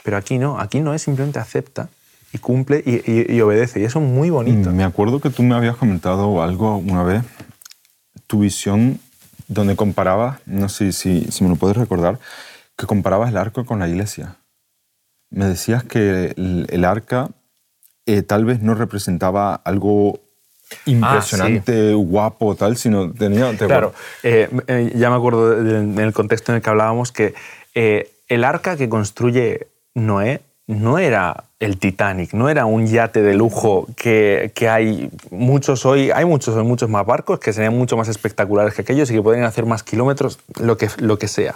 Pero 0.02 0.16
aquí 0.16 0.38
no, 0.38 0.58
aquí 0.58 0.80
no 0.80 0.94
es 0.94 1.02
simplemente 1.02 1.38
acepta 1.38 1.90
y 2.32 2.38
cumple 2.38 2.82
y, 2.84 3.34
y 3.34 3.40
obedece, 3.42 3.80
y 3.80 3.84
eso 3.84 3.98
es 3.98 4.04
muy 4.06 4.30
bonito. 4.30 4.70
Me 4.70 4.84
acuerdo 4.84 5.20
que 5.20 5.28
tú 5.30 5.42
me 5.42 5.54
habías 5.54 5.76
comentado 5.76 6.42
algo 6.42 6.76
una 6.76 7.02
vez, 7.02 7.22
tu 8.26 8.40
visión 8.40 8.98
donde 9.50 9.74
comparaba, 9.74 10.38
no 10.46 10.68
sé 10.68 10.92
si, 10.92 11.24
si 11.24 11.42
me 11.42 11.50
lo 11.50 11.56
puedes 11.56 11.76
recordar, 11.76 12.20
que 12.78 12.86
comparabas 12.86 13.30
el 13.30 13.36
arca 13.36 13.64
con 13.64 13.80
la 13.80 13.88
iglesia. 13.88 14.36
Me 15.28 15.44
decías 15.44 15.82
que 15.82 16.34
el, 16.36 16.84
arca 16.84 17.30
eh, 18.06 18.22
tal 18.22 18.44
vez 18.44 18.62
no 18.62 18.74
representaba 18.74 19.56
algo 19.56 20.20
impresionante, 20.86 21.90
ah, 21.90 21.96
guapo, 21.96 22.54
tal, 22.54 22.76
sino 22.76 23.12
tenía... 23.12 23.52
claro, 23.56 23.92
eh, 24.22 24.48
eh, 24.68 24.92
ya 24.94 25.10
me 25.10 25.16
acuerdo 25.16 25.58
en 25.58 25.98
el 25.98 26.12
contexto 26.12 26.52
en 26.52 26.56
el 26.56 26.62
que 26.62 26.70
hablábamos 26.70 27.10
que 27.10 27.34
el 27.74 28.44
arca 28.44 28.76
que 28.76 28.88
construye 28.88 29.66
Noé 29.94 30.42
no 30.68 30.98
era 30.98 31.49
el 31.60 31.76
Titanic, 31.78 32.32
no 32.32 32.48
era 32.48 32.64
un 32.64 32.86
yate 32.86 33.20
de 33.20 33.34
lujo 33.34 33.86
que, 33.94 34.50
hay 34.68 35.10
muchos 35.30 35.84
hoy, 35.84 36.10
hay 36.10 36.24
muchos 36.24 36.56
hoy, 36.56 36.64
muchos 36.64 36.88
más 36.88 37.04
barcos 37.04 37.38
que 37.38 37.52
serían 37.52 37.76
mucho 37.76 37.98
más 37.98 38.08
espectaculares 38.08 38.72
que 38.72 38.80
aquellos 38.80 39.10
y 39.10 39.14
que 39.14 39.22
podrían 39.22 39.44
hacer 39.44 39.66
más 39.66 39.82
kilómetros, 39.82 40.40
lo 40.58 40.78
que, 40.78 40.88
lo 40.98 41.18
que 41.18 41.28
sea. 41.28 41.54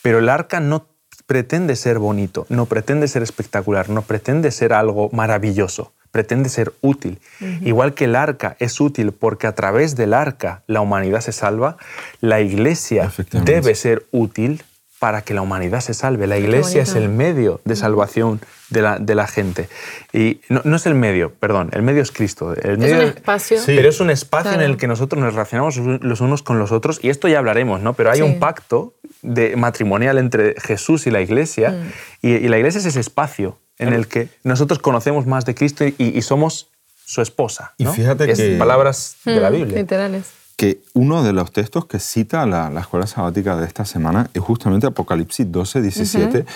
Pero 0.00 0.20
el 0.20 0.30
arca 0.30 0.60
no 0.60 0.86
pretende 1.26 1.76
ser 1.76 1.98
bonito, 1.98 2.46
no 2.48 2.64
pretende 2.64 3.08
ser 3.08 3.22
espectacular, 3.22 3.90
no 3.90 4.02
pretende 4.02 4.50
ser 4.50 4.72
algo 4.72 5.10
maravilloso, 5.12 5.92
pretende 6.10 6.48
ser 6.48 6.72
útil. 6.80 7.20
Igual 7.60 7.92
que 7.92 8.04
el 8.04 8.16
arca 8.16 8.56
es 8.58 8.80
útil 8.80 9.12
porque 9.12 9.46
a 9.46 9.54
través 9.54 9.96
del 9.96 10.14
arca 10.14 10.62
la 10.66 10.80
humanidad 10.80 11.20
se 11.20 11.32
salva, 11.32 11.76
la 12.22 12.40
iglesia 12.40 13.12
debe 13.44 13.74
ser 13.74 14.06
útil 14.12 14.62
para 14.98 15.22
que 15.22 15.34
la 15.34 15.42
humanidad 15.42 15.80
se 15.80 15.94
salve. 15.94 16.26
La 16.26 16.38
iglesia 16.38 16.82
es 16.82 16.94
el 16.94 17.08
medio 17.08 17.60
de 17.64 17.76
salvación 17.76 18.40
de 18.70 18.82
la, 18.82 18.98
de 18.98 19.14
la 19.14 19.26
gente. 19.26 19.68
Y 20.12 20.40
no, 20.48 20.76
es 20.76 20.86
el 20.86 20.94
medio, 20.94 21.32
perdón, 21.34 21.70
el 21.72 21.82
medio 21.82 22.02
es 22.02 22.10
Cristo. 22.10 22.54
El 22.54 22.78
medio, 22.78 22.96
es 22.96 23.02
un 23.02 23.08
espacio. 23.08 23.58
Pero 23.66 23.88
es 23.88 24.00
un 24.00 24.10
espacio 24.10 24.52
en 24.52 24.62
el 24.62 24.76
que 24.78 24.86
nosotros 24.86 25.22
nos 25.22 25.34
relacionamos 25.34 25.76
los 25.76 26.20
unos 26.20 26.42
con 26.42 26.58
los 26.58 26.72
otros, 26.72 26.98
y 27.02 27.10
esto 27.10 27.28
ya 27.28 27.38
hablaremos, 27.38 27.80
¿no? 27.82 27.92
Pero 27.92 28.10
hay 28.10 28.22
un 28.22 28.38
pacto 28.38 28.94
de 29.20 29.54
matrimonial 29.56 30.18
entre 30.18 30.54
Jesús 30.60 31.06
y 31.06 31.10
la 31.10 31.20
iglesia, 31.20 31.70
mm. 31.70 32.26
y, 32.26 32.48
la 32.48 32.56
iglesia 32.56 32.78
es 32.78 32.86
ese 32.86 33.00
espacio 33.00 33.58
en 33.78 33.92
el 33.92 34.08
que 34.08 34.28
nosotros 34.44 34.78
conocemos 34.78 35.26
más 35.26 35.44
de 35.44 35.54
Cristo 35.54 35.84
y, 35.84 36.22
somos 36.22 36.70
su 37.04 37.20
esposa. 37.20 37.74
Y 37.76 37.84
fíjate 37.86 38.26
que... 38.32 38.56
Palabras 38.56 39.16
de 39.24 39.40
la 39.40 39.50
mm, 39.50 39.52
Biblia. 39.52 39.78
Literales 39.78 40.45
que 40.56 40.80
uno 40.94 41.22
de 41.22 41.32
los 41.32 41.52
textos 41.52 41.86
que 41.86 41.98
cita 41.98 42.46
la, 42.46 42.80
escuela 42.80 43.06
sabática 43.06 43.56
de 43.56 43.66
esta 43.66 43.84
semana 43.84 44.30
es 44.32 44.42
justamente 44.42 44.86
Apocalipsis 44.86 45.50
12, 45.52 45.82
17, 45.82 46.46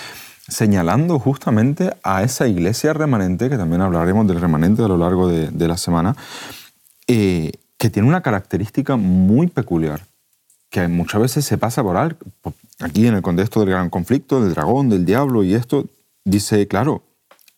señalando 0.47 1.19
justamente 1.19 1.95
a 2.03 2.23
esa 2.23 2.47
iglesia 2.47 2.93
remanente, 2.93 3.49
que 3.49 3.57
también 3.57 3.81
hablaremos 3.81 4.27
del 4.27 4.41
remanente 4.41 4.83
a 4.83 4.87
lo 4.87 4.97
largo 4.97 5.27
de, 5.27 5.67
la 5.67 5.77
semana, 5.77 6.15
eh, 7.07 7.51
que 7.77 7.89
tiene 7.89 8.07
una 8.07 8.21
característica 8.21 8.95
muy 8.95 9.47
peculiar, 9.47 10.01
que 10.71 10.87
muchas 10.87 11.21
veces 11.21 11.45
se 11.45 11.59
pasa 11.59 11.83
por 11.83 11.95
alto. 11.95 12.25
Aquí 12.79 13.05
en 13.05 13.13
el 13.13 13.21
contexto 13.21 13.59
del 13.59 13.69
gran 13.69 13.91
conflicto, 13.91 14.43
del 14.43 14.55
dragón, 14.55 14.89
del 14.89 15.05
diablo 15.05 15.43
y 15.43 15.53
esto, 15.53 15.85
dice, 16.25 16.67
claro, 16.67 17.03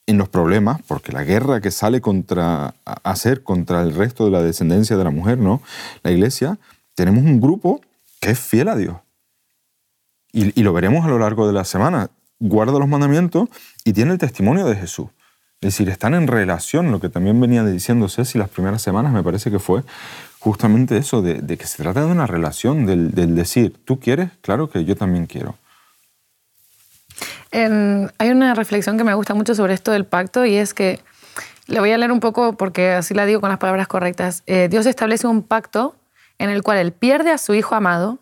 en 0.05 0.17
los 0.17 0.29
problemas, 0.29 0.81
porque 0.87 1.11
la 1.11 1.23
guerra 1.23 1.61
que 1.61 1.71
sale 1.71 2.01
contra, 2.01 2.75
a 2.85 2.93
hacer 3.03 3.43
contra 3.43 3.81
el 3.81 3.95
resto 3.95 4.25
de 4.25 4.31
la 4.31 4.41
descendencia 4.41 4.97
de 4.97 5.03
la 5.03 5.11
mujer, 5.11 5.37
¿no? 5.37 5.61
La 6.03 6.11
iglesia, 6.11 6.57
tenemos 6.95 7.23
un 7.23 7.39
grupo 7.39 7.81
que 8.19 8.31
es 8.31 8.39
fiel 8.39 8.67
a 8.67 8.75
Dios. 8.75 8.97
Y, 10.31 10.63
lo 10.63 10.73
veremos 10.73 11.05
a 11.05 11.09
lo 11.09 11.19
largo 11.19 11.45
de 11.45 11.53
la 11.53 11.63
semana. 11.63 12.09
Guarda 12.39 12.79
los 12.79 12.87
mandamientos 12.87 13.49
y 13.85 13.93
tiene 13.93 14.13
el 14.13 14.17
testimonio 14.17 14.65
de 14.65 14.75
Jesús. 14.75 15.07
Es 15.61 15.67
decir, 15.67 15.89
están 15.89 16.15
en 16.15 16.27
relación, 16.27 16.91
lo 16.91 16.99
que 16.99 17.07
también 17.07 17.39
venía 17.39 17.63
diciendo 17.63 18.09
Ceci 18.09 18.37
las 18.37 18.49
primeras 18.49 18.81
semanas, 18.81 19.13
me 19.13 19.23
parece 19.23 19.51
que 19.51 19.59
fue 19.59 19.83
justamente 20.39 20.97
eso, 20.97 21.21
de, 21.21 21.57
que 21.57 21.67
se 21.67 21.81
trata 21.81 22.03
de 22.03 22.11
una 22.11 22.27
relación, 22.27 22.85
del, 22.85 23.11
del 23.11 23.35
decir, 23.35 23.77
tú 23.85 23.99
quieres, 23.99 24.31
claro 24.41 24.69
que 24.69 24.83
yo 24.83 24.97
también 24.97 25.27
quiero 25.27 25.55
hay 27.53 28.29
una 28.29 28.55
reflexión 28.55 28.97
que 28.97 29.03
me 29.03 29.13
gusta 29.13 29.33
mucho 29.33 29.55
sobre 29.55 29.73
esto 29.73 29.91
del 29.91 30.05
pacto 30.05 30.45
y 30.45 30.55
es 30.55 30.73
que, 30.73 30.99
le 31.67 31.79
voy 31.79 31.91
a 31.91 31.97
leer 31.97 32.11
un 32.11 32.19
poco 32.19 32.53
porque 32.53 32.91
así 32.91 33.13
la 33.13 33.25
digo 33.25 33.41
con 33.41 33.49
las 33.49 33.59
palabras 33.59 33.87
correctas, 33.87 34.43
eh, 34.45 34.67
Dios 34.69 34.85
establece 34.85 35.27
un 35.27 35.43
pacto 35.43 35.95
en 36.37 36.49
el 36.49 36.61
cual 36.63 36.77
Él 36.77 36.91
pierde 36.91 37.31
a 37.31 37.37
su 37.37 37.53
Hijo 37.53 37.75
amado 37.75 38.19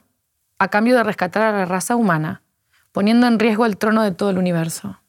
a 0.59 0.67
cambio 0.67 0.95
de 0.95 1.03
rescatar 1.03 1.41
a 1.41 1.51
la 1.51 1.65
raza 1.65 1.95
humana, 1.95 2.41
poniendo 2.91 3.25
en 3.25 3.39
riesgo 3.39 3.65
el 3.65 3.77
trono 3.77 4.03
de 4.03 4.11
todo 4.11 4.29
el 4.29 4.37
universo. 4.37 4.99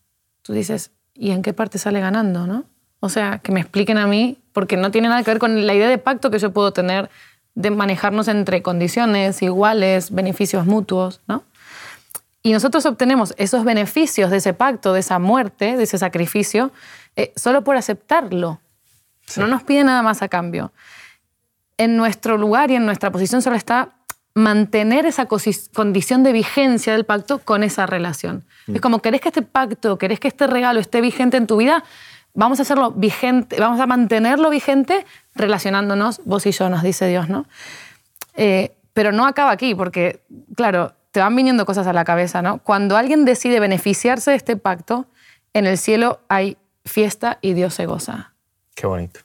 Tú 0.40 0.54
dices, 0.54 0.92
¿y 1.14 1.32
en 1.32 1.42
qué 1.42 1.52
parte 1.52 1.78
sale 1.78 2.00
ganando? 2.00 2.46
¿no? 2.46 2.64
O 3.00 3.10
sea, 3.10 3.38
que 3.38 3.52
me 3.52 3.60
expliquen 3.60 3.98
a 3.98 4.06
mí, 4.06 4.38
porque 4.52 4.78
no 4.78 4.90
tiene 4.90 5.08
nada 5.08 5.22
que 5.22 5.30
ver 5.30 5.38
con 5.38 5.66
la 5.66 5.74
idea 5.74 5.88
de 5.88 5.98
pacto 5.98 6.30
que 6.30 6.38
yo 6.38 6.52
puedo 6.52 6.72
tener 6.72 7.10
de 7.54 7.70
manejarnos 7.70 8.28
entre 8.28 8.62
condiciones 8.62 9.42
iguales, 9.42 10.10
beneficios 10.10 10.64
mutuos, 10.64 11.20
¿no? 11.28 11.44
Y 12.42 12.52
nosotros 12.52 12.84
obtenemos 12.86 13.34
esos 13.38 13.64
beneficios 13.64 14.30
de 14.30 14.38
ese 14.38 14.52
pacto, 14.52 14.92
de 14.92 15.00
esa 15.00 15.18
muerte, 15.18 15.76
de 15.76 15.84
ese 15.84 15.98
sacrificio, 15.98 16.72
eh, 17.14 17.32
solo 17.36 17.62
por 17.62 17.76
aceptarlo. 17.76 18.60
No 19.36 19.46
nos 19.46 19.62
pide 19.62 19.84
nada 19.84 20.02
más 20.02 20.22
a 20.22 20.28
cambio. 20.28 20.72
En 21.78 21.96
nuestro 21.96 22.36
lugar 22.36 22.70
y 22.70 22.76
en 22.76 22.84
nuestra 22.84 23.10
posición 23.12 23.42
solo 23.42 23.56
está 23.56 23.90
mantener 24.34 25.06
esa 25.06 25.26
condición 25.26 26.22
de 26.22 26.32
vigencia 26.32 26.94
del 26.94 27.04
pacto 27.04 27.38
con 27.38 27.62
esa 27.62 27.86
relación. 27.86 28.44
Es 28.66 28.80
como, 28.80 29.00
¿querés 29.00 29.20
que 29.20 29.28
este 29.28 29.42
pacto, 29.42 29.98
querés 29.98 30.20
que 30.20 30.28
este 30.28 30.46
regalo 30.46 30.80
esté 30.80 31.00
vigente 31.00 31.36
en 31.36 31.46
tu 31.46 31.56
vida? 31.56 31.84
Vamos 32.34 32.58
a 32.58 32.62
hacerlo 32.62 32.92
vigente, 32.92 33.60
vamos 33.60 33.78
a 33.78 33.86
mantenerlo 33.86 34.48
vigente 34.48 35.04
relacionándonos 35.34 36.22
vos 36.24 36.46
y 36.46 36.52
yo, 36.52 36.70
nos 36.70 36.82
dice 36.82 37.06
Dios, 37.08 37.28
¿no? 37.28 37.46
Eh, 38.34 38.74
pero 38.94 39.12
no 39.12 39.26
acaba 39.26 39.50
aquí, 39.50 39.74
porque, 39.74 40.22
claro, 40.56 40.94
te 41.12 41.20
van 41.20 41.36
viniendo 41.36 41.64
cosas 41.66 41.86
a 41.86 41.92
la 41.92 42.04
cabeza, 42.04 42.42
¿no? 42.42 42.58
Cuando 42.58 42.96
alguien 42.96 43.24
decide 43.24 43.60
beneficiarse 43.60 44.32
de 44.32 44.36
este 44.38 44.56
pacto, 44.56 45.06
en 45.52 45.66
el 45.66 45.78
cielo 45.78 46.20
hay 46.28 46.56
fiesta 46.84 47.38
y 47.42 47.52
Dios 47.52 47.74
se 47.74 47.86
goza. 47.86 48.32
Qué 48.74 48.86
bonito. 48.86 49.20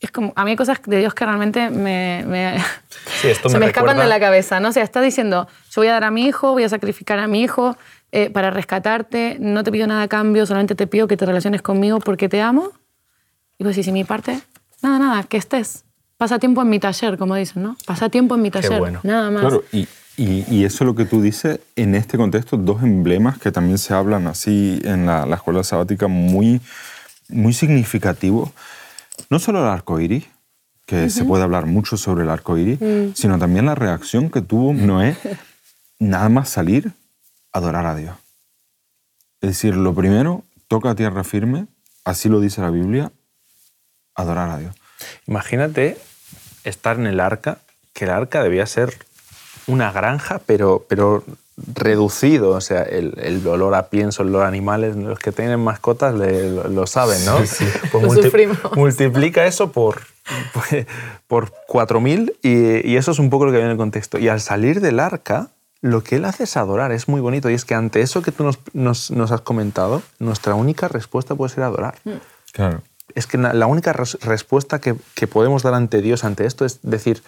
Es 0.00 0.10
como, 0.10 0.32
a 0.34 0.44
mí 0.44 0.50
hay 0.50 0.56
cosas 0.56 0.80
de 0.84 0.98
Dios 0.98 1.14
que 1.14 1.24
realmente 1.24 1.70
me, 1.70 2.24
se 3.46 3.58
me 3.58 3.66
escapan 3.66 3.98
de 3.98 4.06
la 4.06 4.18
cabeza, 4.18 4.60
¿no? 4.60 4.70
O 4.70 4.72
sea, 4.72 4.82
está 4.82 5.02
diciendo, 5.02 5.46
yo 5.70 5.80
voy 5.80 5.88
a 5.88 5.92
dar 5.92 6.04
a 6.04 6.10
mi 6.10 6.26
hijo, 6.26 6.52
voy 6.52 6.64
a 6.64 6.68
sacrificar 6.68 7.18
a 7.18 7.28
mi 7.28 7.42
hijo 7.42 7.76
eh, 8.10 8.30
para 8.30 8.50
rescatarte, 8.50 9.36
no 9.40 9.62
te 9.62 9.70
pido 9.70 9.86
nada 9.86 10.02
a 10.02 10.08
cambio, 10.08 10.46
solamente 10.46 10.74
te 10.74 10.86
pido 10.86 11.06
que 11.06 11.18
te 11.18 11.26
relaciones 11.26 11.60
conmigo 11.60 12.00
porque 12.00 12.30
te 12.30 12.40
amo. 12.40 12.72
Y 13.58 13.64
pues, 13.64 13.76
¿y 13.76 13.82
si 13.82 13.92
mi 13.92 14.04
parte? 14.04 14.40
Nada, 14.82 14.98
nada, 14.98 15.22
que 15.24 15.36
estés. 15.36 15.84
Pasa 16.16 16.38
tiempo 16.38 16.62
en 16.62 16.70
mi 16.70 16.78
taller, 16.78 17.18
como 17.18 17.34
dicen, 17.34 17.62
¿no? 17.62 17.76
Pasa 17.86 18.08
tiempo 18.08 18.34
en 18.36 18.42
mi 18.42 18.50
taller, 18.50 18.70
Qué 18.70 18.78
bueno. 18.78 19.00
nada 19.02 19.30
más. 19.30 19.42
Claro, 19.42 19.64
y 19.72 19.86
y, 20.16 20.64
eso 20.64 20.84
es 20.84 20.86
lo 20.86 20.94
que 20.94 21.04
tú 21.04 21.20
dices, 21.20 21.60
en 21.74 21.94
este 21.94 22.16
contexto, 22.16 22.56
dos 22.56 22.82
emblemas 22.82 23.38
que 23.38 23.50
también 23.50 23.78
se 23.78 23.94
hablan 23.94 24.26
así 24.26 24.80
en 24.84 25.06
la, 25.06 25.24
escuela 25.34 25.64
sabática 25.64 26.06
muy, 26.06 26.60
muy 27.28 27.52
significativos. 27.52 28.50
No 29.30 29.38
solo 29.38 29.60
el 29.60 29.68
arco 29.68 29.98
iris, 29.98 30.24
que 30.86 31.10
se 31.10 31.24
puede 31.24 31.42
hablar 31.42 31.66
mucho 31.66 31.96
sobre 31.96 32.24
el 32.24 32.30
arco 32.30 32.58
iris, 32.58 32.78
sino 33.14 33.38
también 33.38 33.66
la 33.66 33.74
reacción 33.74 34.30
que 34.30 34.42
tuvo 34.42 34.72
Noé 34.74 35.16
nada 35.98 36.28
más 36.28 36.48
salir 36.48 36.92
a 37.52 37.58
adorar 37.58 37.86
a 37.86 37.96
Dios. 37.96 38.16
Es 39.40 39.50
decir, 39.50 39.74
lo 39.74 39.94
primero, 39.94 40.44
toca 40.68 40.94
tierra 40.94 41.24
firme, 41.24 41.66
así 42.04 42.28
lo 42.28 42.40
dice 42.40 42.60
la 42.60 42.70
Biblia, 42.70 43.10
adorar 44.14 44.50
a 44.50 44.58
Dios. 44.58 44.74
Imagínate 45.26 45.98
estar 46.62 46.98
en 46.98 47.06
el 47.06 47.20
arca, 47.20 47.58
que 47.92 48.04
el 48.04 48.10
arca 48.10 48.42
debía 48.42 48.66
ser 48.66 48.96
una 49.66 49.92
granja, 49.92 50.40
pero, 50.46 50.84
pero 50.88 51.24
reducido, 51.74 52.50
o 52.50 52.60
sea, 52.60 52.82
el, 52.82 53.14
el 53.18 53.46
olor 53.46 53.74
a 53.74 53.88
pienso, 53.88 54.22
el 54.22 54.28
olor 54.30 54.42
a 54.44 54.48
animales, 54.48 54.96
los 54.96 55.18
que 55.18 55.30
tienen 55.32 55.60
mascotas 55.62 56.14
le- 56.14 56.50
lo, 56.50 56.68
lo 56.68 56.86
saben, 56.86 57.24
¿no? 57.24 57.36
Pues 57.92 58.02
Lo 58.16 58.22
sufrimos. 58.22 58.58
multiplica 58.74 59.46
eso 59.46 59.70
por, 59.70 60.02
por 61.28 61.52
4.000 61.68 62.34
y, 62.42 62.88
y 62.90 62.96
eso 62.96 63.12
es 63.12 63.18
un 63.18 63.30
poco 63.30 63.44
lo 63.46 63.50
que 63.52 63.58
viene 63.58 63.70
en 63.70 63.72
el 63.72 63.78
contexto. 63.78 64.18
Y 64.18 64.28
al 64.28 64.40
salir 64.40 64.80
del 64.80 65.00
arca, 65.00 65.48
lo 65.80 66.02
que 66.02 66.16
él 66.16 66.24
hace 66.24 66.44
es 66.44 66.56
adorar, 66.56 66.92
es 66.92 67.08
muy 67.08 67.20
bonito. 67.20 67.50
Y 67.50 67.54
es 67.54 67.64
que 67.64 67.74
ante 67.74 68.00
eso 68.00 68.22
que 68.22 68.32
tú 68.32 68.44
nos, 68.44 68.58
nos- 68.72 69.10
nos 69.10 69.30
has 69.32 69.40
comentado, 69.42 70.02
nuestra 70.18 70.54
única 70.54 70.88
respuesta 70.88 71.34
puede 71.34 71.52
ser 71.54 71.64
adorar. 71.64 71.96
Claro. 72.52 72.82
Es 73.14 73.26
que 73.26 73.38
la 73.38 73.66
única 73.66 73.92
res- 73.92 74.18
respuesta 74.22 74.80
que, 74.80 74.96
que 75.14 75.26
podemos 75.26 75.62
dar 75.62 75.74
ante 75.74 76.00
Dios 76.00 76.24
ante 76.24 76.46
esto 76.46 76.64
es 76.64 76.80
decir, 76.82 77.22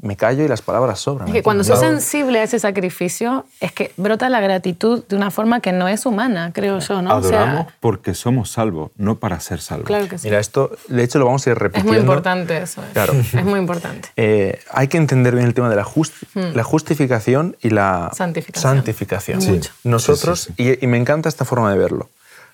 me 0.00 0.16
callo 0.16 0.44
y 0.44 0.48
las 0.48 0.62
palabras 0.62 1.00
sobran. 1.00 1.28
Es 1.28 1.34
que 1.34 1.42
cuando 1.42 1.64
sos 1.64 1.78
Claro. 1.80 1.94
sensible 1.94 2.38
a 2.38 2.44
ese 2.44 2.58
sacrificio, 2.58 3.46
es 3.60 3.72
que 3.72 3.92
brota 3.96 4.28
la 4.28 4.40
gratitud 4.40 5.02
de 5.08 5.16
una 5.16 5.30
forma 5.30 5.60
que 5.60 5.72
no 5.72 5.88
es 5.88 6.06
humana, 6.06 6.52
creo 6.54 6.78
yo, 6.78 7.02
¿no? 7.02 7.16
O 7.16 7.22
sea, 7.22 7.42
Adoramos 7.42 7.72
porque 7.80 8.14
somos 8.14 8.50
salvos, 8.50 8.92
no 8.96 9.16
para 9.16 9.40
ser 9.40 9.60
salvos. 9.60 9.86
claro 9.86 10.08
que 10.08 10.18
sí. 10.18 10.28
Mira, 10.28 10.38
esto, 10.38 10.70
de 10.88 11.02
hecho, 11.02 11.18
lo 11.18 11.24
vamos 11.26 11.46
a 11.46 11.50
ir 11.50 11.56
es 11.56 11.62
repitiendo. 11.62 11.92
muy 11.92 12.00
importante 12.00 12.58
eso. 12.58 12.80
eh. 12.82 12.86
Claro. 12.92 13.12
Es 13.14 13.44
muy 13.44 13.58
importante. 13.58 14.08
Eh, 14.16 14.60
hay 14.70 14.88
que 14.88 14.98
entender 14.98 15.34
bien 15.34 15.46
el 15.46 15.54
tema 15.54 15.68
de 15.70 15.76
la, 15.76 15.84
justi- 15.84 16.26
la 16.34 16.62
justificación 16.64 17.56
y 17.60 17.70
la 17.70 18.10
Hmm. 18.12 18.16
Santificación. 18.16 18.74
santificación. 18.76 19.42
Sí. 19.42 19.60
Nosotros, 19.84 20.40
Sí, 20.42 20.52
sí, 20.56 20.76
Y, 20.80 20.84
y 20.84 20.86
me 20.86 20.96
encanta 20.96 21.28
esta 21.28 21.44
forma 21.44 21.72
de 21.72 21.78
verlo, 21.78 22.08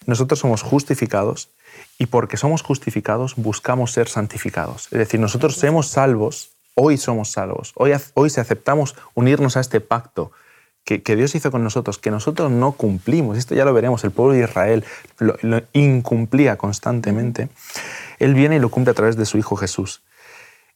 nosotros 0.07 0.39
somos 0.39 0.63
justificados 0.63 1.49
y 1.99 2.07
porque 2.07 2.37
somos 2.37 2.63
justificados 2.63 3.35
buscamos 3.37 3.93
ser 3.93 4.09
santificados. 4.09 4.85
Es 4.93 4.99
decir, 4.99 5.21
nosotros 5.21 5.57
somos 5.57 5.89
salvos, 5.89 6.51
hoy 6.75 6.97
somos 6.97 7.31
salvos, 7.31 7.73
hoy, 7.77 7.93
hoy 8.15 8.31
si 8.31 8.41
aceptamos 8.41 8.97
unirnos 9.15 9.57
a 9.57 9.61
este 9.61 9.81
pacto 9.81 10.33
que, 10.85 11.17
Dios 11.17 11.35
hizo 11.35 11.51
con 11.51 11.65
nosotros, 11.65 11.99
que 11.99 12.11
nosotros 12.11 12.51
no 12.51 12.73
cumplimos, 12.73 13.39
esto 13.39 13.55
ya 13.55 13.65
lo 13.65 13.73
veremos, 13.73 14.05
el 14.05 14.11
pueblo 14.11 14.35
de 14.35 14.45
Israel 14.45 14.85
lo, 15.19 15.63
incumplía 15.73 16.57
constantemente, 16.57 17.49
Él 18.19 18.35
viene 18.35 18.57
y 18.57 18.59
lo 18.59 18.71
cumple 18.71 18.91
a 18.91 18.95
través 18.95 19.17
de 19.17 19.25
su 19.25 19.39
Hijo 19.39 19.57
Jesús. 19.57 20.03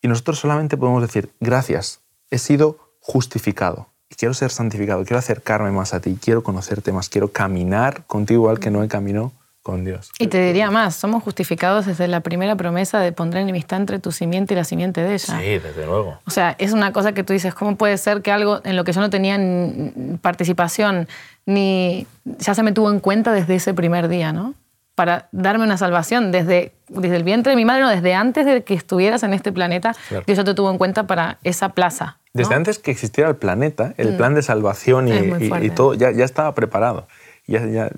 Y 0.01 0.09
nosotros 0.09 0.39
solamente 0.39 0.77
podemos 0.77 1.03
decir, 1.03 1.31
gracias, 1.41 2.01
he 2.31 2.39
sido 2.39 2.95
justificado. 3.01 3.89
Quiero 4.17 4.33
ser 4.33 4.51
santificado, 4.51 5.05
quiero 5.05 5.19
acercarme 5.19 5.71
más 5.71 5.93
a 5.93 6.01
ti, 6.01 6.19
quiero 6.21 6.43
conocerte 6.43 6.93
más, 6.93 7.11
quiero 7.11 7.31
caminar 7.31 8.07
contigo 8.07 8.43
igual 8.43 8.59
que 8.59 8.71
Noé 8.71 8.89
caminó 8.89 9.33
con 9.69 9.85
Dios. 9.85 10.11
Y 10.19 10.29
te 10.29 10.41
diría 10.41 10.71
más, 10.71 10.95
somos 10.97 11.23
justificados 11.23 11.85
desde 11.85 12.09
la 12.09 12.21
primera 12.21 12.57
promesa 12.57 13.01
de 13.01 13.13
pondré 13.13 13.43
enemistad 13.43 13.79
entre 13.79 13.99
tu 13.99 14.13
simiente 14.13 14.55
y 14.55 14.57
la 14.57 14.65
simiente 14.65 15.03
de 15.03 15.13
ella. 15.13 15.37
desde 15.37 15.85
luego. 15.85 16.19
O 16.27 16.31
sea, 16.31 16.57
es 16.59 16.73
una 16.73 16.91
cosa 16.95 17.13
que 17.13 17.23
tú 17.23 17.35
dices, 17.35 17.53
¿cómo 17.55 17.77
puede 17.77 17.99
ser 17.99 18.23
que 18.23 18.33
algo 18.33 18.63
en 18.65 18.77
lo 18.77 18.85
que 18.85 18.93
yo 18.95 19.03
no 19.03 19.11
tenía 19.11 19.37
participación 20.23 21.07
ni 21.47 22.07
ya 22.39 22.55
se 22.55 22.63
me 22.63 22.73
tuvo 22.73 22.91
en 22.91 23.01
cuenta 23.01 23.33
desde 23.33 23.55
ese 23.57 23.75
primer 23.75 24.09
día, 24.09 24.33
¿no? 24.33 24.55
Para 24.95 25.29
darme 25.33 25.65
una 25.65 25.77
salvación 25.77 26.33
desde, 26.33 26.73
desde 26.89 27.17
el 27.17 27.23
vientre 27.25 27.51
de 27.51 27.57
mi 27.57 27.65
madre, 27.65 27.83
no, 27.83 27.89
desde 27.91 28.15
antes 28.15 28.47
de 28.47 28.65
que 28.65 28.75
estuvieras 28.75 29.23
en 29.23 29.33
este 29.33 29.53
planeta, 29.53 29.95
Claro. 30.09 30.25
Dios 30.27 30.39
ya 30.39 30.45
te 30.45 30.55
tuvo 30.55 30.71
en 30.71 30.79
cuenta 30.79 31.07
para 31.07 31.39
esa 31.45 31.69
plaza. 31.71 32.17
¿no? 32.35 32.41
Desde 32.43 32.55
antes 32.55 32.79
que 32.79 32.91
existiera 32.91 33.29
el 33.31 33.37
planeta, 33.37 33.95
el 33.97 34.17
plan 34.17 34.35
de 34.35 34.43
salvación 34.43 35.09
y, 35.09 35.13
y- 35.13 35.67
y 35.67 35.71
todo 35.71 35.95
ya, 35.95 36.11
ya 36.11 36.25
estaba 36.25 36.55
preparado. 36.55 37.07
Ya, 37.47 37.65
ya- 37.67 37.91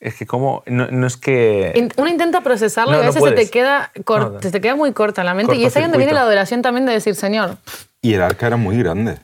es 0.00 0.14
que 0.14 0.26
como, 0.26 0.62
no, 0.66 0.86
no 0.90 1.06
es 1.06 1.16
que... 1.18 1.88
Uno 1.98 2.08
intenta 2.08 2.40
procesarlo 2.40 2.92
No, 2.92 2.98
y 2.98 3.02
a 3.02 3.06
no 3.06 3.12
veces 3.12 3.28
se 3.28 3.34
te, 3.34 3.50
queda 3.50 3.92
No. 4.08 4.40
se 4.40 4.50
te 4.50 4.60
queda 4.60 4.74
muy 4.74 4.92
corta 4.92 5.22
la 5.22 5.34
mente. 5.34 5.56
Y 5.56 5.64
es 5.66 5.76
ahí 5.76 5.82
donde 5.82 5.98
viene 5.98 6.12
la 6.14 6.22
adoración 6.22 6.62
también 6.62 6.86
de 6.86 6.92
decir, 6.92 7.14
Señor, 7.14 7.58
Y 8.02 8.14
el 8.14 8.22
arca 8.22 8.46
era 8.46 8.56
muy 8.56 8.76
grande. 8.78 9.18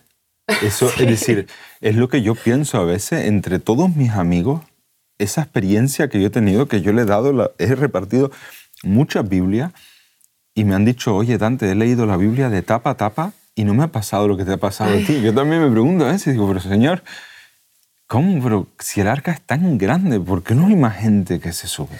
Eso, 0.62 0.88
es 0.98 0.98
decir, 1.08 1.46
es 1.80 1.96
lo 1.96 2.08
que 2.08 2.20
yo 2.22 2.34
pienso 2.34 2.78
a 2.78 2.84
veces 2.84 3.24
entre 3.26 3.58
todos 3.58 3.96
mis 3.96 4.12
amigos, 4.12 4.60
esa 5.18 5.40
experiencia 5.42 6.08
que 6.08 6.20
yo 6.20 6.26
he 6.26 6.30
tenido, 6.30 6.68
que 6.68 6.82
yo 6.82 6.92
le 6.92 7.02
he 7.02 7.06
dado, 7.06 7.32
la- 7.32 7.50
he 7.58 7.74
repartido 7.74 8.30
muchas 8.82 9.26
Biblias 9.28 9.72
y 10.54 10.64
me 10.64 10.74
han 10.74 10.84
dicho, 10.84 11.16
oye 11.16 11.38
Dante, 11.38 11.70
he 11.70 11.74
leído 11.74 12.04
la 12.06 12.18
Biblia 12.18 12.50
de 12.50 12.60
tapa 12.62 12.90
a 12.90 12.96
tapa 12.96 13.32
y 13.54 13.64
no 13.64 13.72
me 13.72 13.82
ha 13.84 13.88
pasado 13.88 14.28
lo 14.28 14.36
que 14.36 14.44
te 14.44 14.52
ha 14.52 14.56
pasado 14.58 14.90
a 14.94 14.98
ti. 14.98 15.22
Yo 15.22 15.34
también 15.34 15.62
me 15.64 15.70
pregunto 15.70 16.04
a 16.04 16.12
veces, 16.12 16.34
digo, 16.34 16.46
pero 16.46 16.60
Señor, 16.60 17.02
¿cómo? 18.06 18.42
Pero 18.42 18.66
si 18.78 19.00
el 19.00 19.08
arca 19.08 19.32
es 19.32 19.40
tan 19.40 19.78
grande, 19.78 20.20
¿por 20.20 20.42
qué 20.42 20.54
no 20.54 20.66
hay 20.66 20.76
más 20.76 20.96
gente 20.96 21.40
que 21.40 21.52
se 21.52 21.66
sube? 21.68 21.96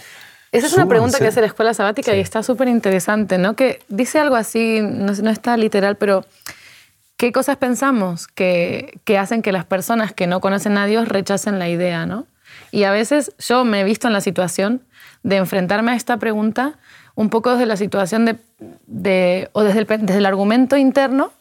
Esa 0.53 0.67
es 0.69 0.73
una 0.75 0.87
pregunta 0.89 1.19
que 1.19 1.27
hace 1.27 1.41
la 1.41 1.49
escuela 1.49 1.75
sabática 1.75 2.15
y 2.17 2.21
está 2.21 2.43
súper 2.43 2.69
interesante, 2.69 3.37
¿no? 3.37 3.57
Que 3.57 3.81
dice 3.89 4.19
algo 4.19 4.37
así, 4.37 4.81
no, 4.81 5.13
no 5.13 5.31
está 5.31 5.57
literal, 5.57 5.97
pero 5.97 6.25
¿qué 7.17 7.33
cosas 7.33 7.57
pensamos 7.57 8.27
que, 8.29 8.99
que 9.05 9.19
hacen 9.19 9.43
que 9.43 9.53
las 9.53 9.65
personas 9.65 10.13
que 10.15 10.27
no 10.27 10.41
conocen 10.41 10.79
a 10.79 10.87
Dios 10.87 11.09
rechacen 11.09 11.59
la 11.59 11.69
idea, 11.69 12.07
¿no? 12.07 12.27
Y 12.71 12.85
a 12.85 12.91
veces 12.91 13.33
yo 13.39 13.65
me 13.65 13.81
he 13.81 13.85
visto 13.85 14.07
en 14.07 14.13
la 14.15 14.21
situación 14.21 14.83
de 15.23 15.37
enfrentarme 15.37 15.93
a 15.93 15.97
esta 15.97 16.17
pregunta 16.19 16.79
un 17.17 17.29
poco 17.29 17.51
desde 17.53 17.67
la 17.67 17.77
situación 17.77 18.25
de, 18.25 18.37
de- 18.87 19.51
o 19.53 19.63
desde 19.63 19.81
el, 19.81 19.87
desde 19.87 20.19
el 20.19 20.27
argumento 20.27 20.77
interno 20.77 21.33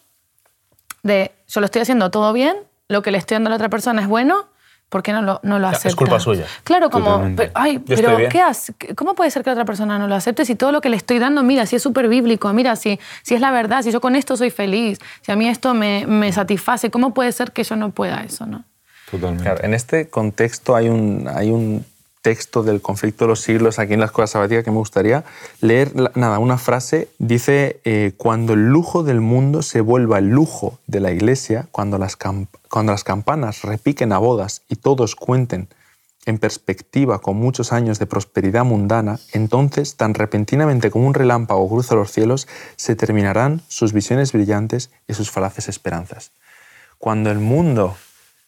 de 1.02 1.30
yo 1.48 1.60
lo 1.60 1.66
estoy 1.66 1.82
haciendo 1.82 2.10
todo 2.10 2.32
bien, 2.32 2.56
lo 2.88 3.02
que 3.02 3.10
le 3.12 3.18
estoy 3.18 3.36
dando 3.36 3.48
a 3.48 3.50
la 3.50 3.56
otra 3.56 3.68
persona 3.68 4.02
es 4.02 4.08
bueno, 4.08 4.48
¿por 4.88 5.02
qué 5.02 5.12
no 5.12 5.22
lo, 5.22 5.40
no 5.42 5.58
lo 5.58 5.68
sea, 5.68 5.72
es 5.72 5.78
acepta? 5.78 5.96
culpa 5.96 6.20
suya. 6.20 6.44
Claro, 6.64 6.90
como, 6.90 7.32
pero, 7.36 7.50
ay, 7.54 7.82
Yo 7.86 7.96
pero 7.96 8.16
bien. 8.16 8.30
¿qué 8.30 8.40
hace? 8.40 8.74
¿Cómo 8.94 9.14
puede 9.14 9.30
ser 9.30 9.42
que 9.42 9.50
la 9.50 9.54
otra 9.54 9.64
persona 9.64 9.98
no 9.98 10.06
lo 10.08 10.14
acepte 10.14 10.44
si 10.44 10.54
todo 10.54 10.72
lo 10.72 10.80
que 10.80 10.88
le 10.88 10.96
estoy 10.96 11.18
dando, 11.18 11.42
mira, 11.42 11.66
si 11.66 11.76
es 11.76 11.82
súper 11.82 12.08
bíblico, 12.08 12.52
mira, 12.52 12.76
si, 12.76 12.98
si 13.22 13.34
es 13.34 13.40
la 13.40 13.50
verdad, 13.50 13.82
si 13.82 13.90
yo 13.90 14.00
con 14.00 14.16
esto 14.16 14.36
soy 14.36 14.50
feliz, 14.50 14.98
si 15.22 15.32
a 15.32 15.36
mí 15.36 15.48
esto 15.48 15.74
me, 15.74 16.06
me 16.06 16.32
satisface, 16.32 16.90
¿cómo 16.90 17.14
puede 17.14 17.32
ser 17.32 17.52
que 17.52 17.64
yo 17.64 17.76
no 17.76 17.90
pueda 17.90 18.22
eso, 18.22 18.46
no? 18.46 18.64
Totalmente. 19.10 19.44
Claro, 19.44 19.64
en 19.64 19.74
este 19.74 20.08
contexto 20.08 20.74
hay 20.74 20.88
un, 20.88 21.28
hay 21.32 21.50
un 21.50 21.84
texto 22.22 22.64
del 22.64 22.82
conflicto 22.82 23.24
de 23.24 23.28
los 23.28 23.40
siglos 23.40 23.78
aquí 23.78 23.94
en 23.94 24.00
la 24.00 24.06
escuela 24.06 24.26
sabática 24.26 24.64
que 24.64 24.72
me 24.72 24.78
gustaría 24.78 25.22
leer. 25.60 25.92
Nada, 26.16 26.40
una 26.40 26.58
frase 26.58 27.08
dice, 27.18 27.78
eh, 27.84 28.14
cuando 28.16 28.54
el 28.54 28.66
lujo 28.66 29.04
del 29.04 29.20
mundo 29.20 29.62
se 29.62 29.80
vuelva 29.80 30.18
el 30.18 30.30
lujo 30.30 30.80
de 30.88 30.98
la 30.98 31.12
iglesia, 31.12 31.68
cuando 31.70 31.98
las, 31.98 32.16
cuando 32.76 32.92
las 32.92 33.04
campanas 33.04 33.62
repiquen 33.62 34.12
a 34.12 34.18
bodas 34.18 34.60
y 34.68 34.76
todos 34.76 35.16
cuenten 35.16 35.70
en 36.26 36.36
perspectiva 36.36 37.20
con 37.20 37.38
muchos 37.38 37.72
años 37.72 37.98
de 37.98 38.04
prosperidad 38.04 38.66
mundana, 38.66 39.18
entonces, 39.32 39.96
tan 39.96 40.12
repentinamente 40.12 40.90
como 40.90 41.06
un 41.06 41.14
relámpago 41.14 41.66
cruza 41.70 41.94
los 41.94 42.12
cielos, 42.12 42.46
se 42.76 42.94
terminarán 42.94 43.62
sus 43.68 43.94
visiones 43.94 44.34
brillantes 44.34 44.90
y 45.08 45.14
sus 45.14 45.30
falaces 45.30 45.70
esperanzas. 45.70 46.32
Cuando 46.98 47.30
el 47.30 47.38
mundo, 47.38 47.96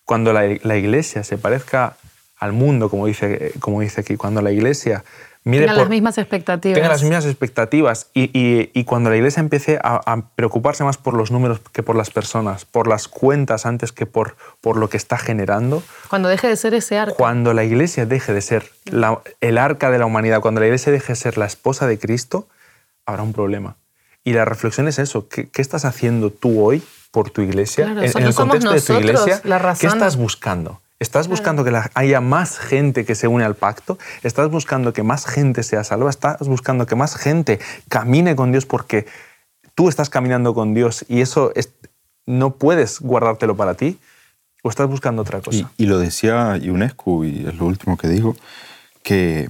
cuando 0.05 0.35
la, 0.35 0.45
iglesia 0.45 1.25
se 1.25 1.39
parezca 1.39 1.97
al 2.39 2.53
mundo, 2.53 2.91
como 2.91 3.07
dice, 3.07 3.55
como 3.61 3.81
dice 3.81 4.03
aquí, 4.03 4.17
cuando 4.17 4.43
la 4.43 4.53
iglesia 4.53 5.05
mire 5.45 5.63
Tengan 5.63 5.77
por- 5.77 5.83
las 5.85 5.91
mismas 5.91 6.19
expectativas. 6.19 6.75
tenga 6.75 6.89
las 6.89 7.03
mismas 7.03 7.25
expectativas 7.27 8.09
y, 8.15 8.25
y- 8.39 8.71
y 8.75 8.85
cuando 8.85 9.09
la 9.11 9.17
iglesia 9.17 9.41
empiece 9.41 9.79
a, 9.83 10.01
a 10.05 10.29
preocuparse 10.35 10.85
más 10.85 10.97
por 10.99 11.15
los 11.15 11.31
números 11.31 11.61
que 11.73 11.83
por 11.83 11.97
las 11.97 12.11
personas, 12.11 12.65
por 12.65 12.87
las 12.89 13.09
cuentas 13.09 13.65
antes 13.67 13.93
que 13.93 14.07
por, 14.07 14.37
por 14.61 14.77
lo 14.77 14.89
que 14.91 14.97
está 14.97 15.17
generando, 15.19 15.83
Cuando 16.09 16.29
deje 16.29 16.49
de 16.49 16.57
ser 16.57 16.75
ese 16.75 16.99
arco. 16.99 17.15
cuando 17.17 17.55
la 17.55 17.65
iglesia 17.65 18.05
deje 18.07 18.33
de 18.33 18.41
ser 18.41 18.71
la- 18.87 19.21
el 19.41 19.59
arca 19.59 19.91
de 19.91 19.99
la 19.99 20.07
humanidad, 20.07 20.41
cuando 20.41 20.61
la 20.61 20.67
iglesia 20.67 20.93
deje 20.93 21.13
de 21.13 21.17
ser 21.17 21.39
la 21.39 21.47
esposa 21.47 21.87
de 21.87 21.99
Cristo, 21.99 22.49
habrá 23.07 23.23
un 23.23 23.33
problema. 23.33 23.77
Y 24.25 24.33
la 24.35 24.45
reflexión 24.45 24.89
es 24.89 24.99
eso, 24.99 25.29
¿qué, 25.29 25.49
qué 25.49 25.63
estás 25.63 25.85
haciendo 25.87 26.31
tú 26.31 26.63
hoy 26.63 26.83
por 27.11 27.31
tu 27.31 27.41
iglesia? 27.41 27.85
Claro, 27.87 28.03
en, 28.03 28.11
en 28.19 28.27
el 28.27 28.35
contexto 28.35 28.73
de 28.73 28.81
tu 28.83 28.93
iglesia, 28.95 29.41
la 29.45 29.75
¿qué 29.79 29.87
estás 29.87 30.17
buscando? 30.19 30.83
¿Estás 31.01 31.29
buscando 31.29 31.65
que 31.65 31.73
haya 31.95 32.21
más 32.21 32.59
gente 32.59 33.05
que 33.05 33.15
se 33.15 33.29
une 33.29 33.45
al 33.45 33.55
pacto? 33.55 33.99
¿Estás 34.25 34.51
buscando 34.51 34.93
que 34.93 35.05
más 35.05 35.27
gente 35.27 35.63
sea 35.63 35.85
salva? 35.85 36.11
¿Estás 36.11 36.49
buscando 36.49 36.87
que 36.87 36.97
más 36.97 37.15
gente 37.17 37.61
camine 37.89 38.35
con 38.35 38.51
Dios 38.51 38.67
porque 38.67 39.07
tú 39.77 39.89
estás 39.89 40.11
caminando 40.11 40.55
con 40.55 40.75
Dios 40.75 41.05
y 41.09 41.21
eso 41.21 41.53
es- 41.55 41.73
no 42.27 42.55
puedes 42.57 43.01
guardártelo 43.01 43.57
para 43.57 43.75
ti? 43.75 43.99
¿O 44.65 44.71
estás 44.71 44.89
buscando 44.89 45.23
otra 45.23 45.41
cosa? 45.41 45.71
Y, 45.77 45.85
y 45.85 45.87
lo 45.87 45.99
decía 45.99 46.59
UNESCO, 46.61 47.25
y 47.25 47.47
es 47.47 47.55
lo 47.55 47.67
último 47.67 47.97
que 47.97 48.09
digo, 48.09 48.37
que, 49.05 49.49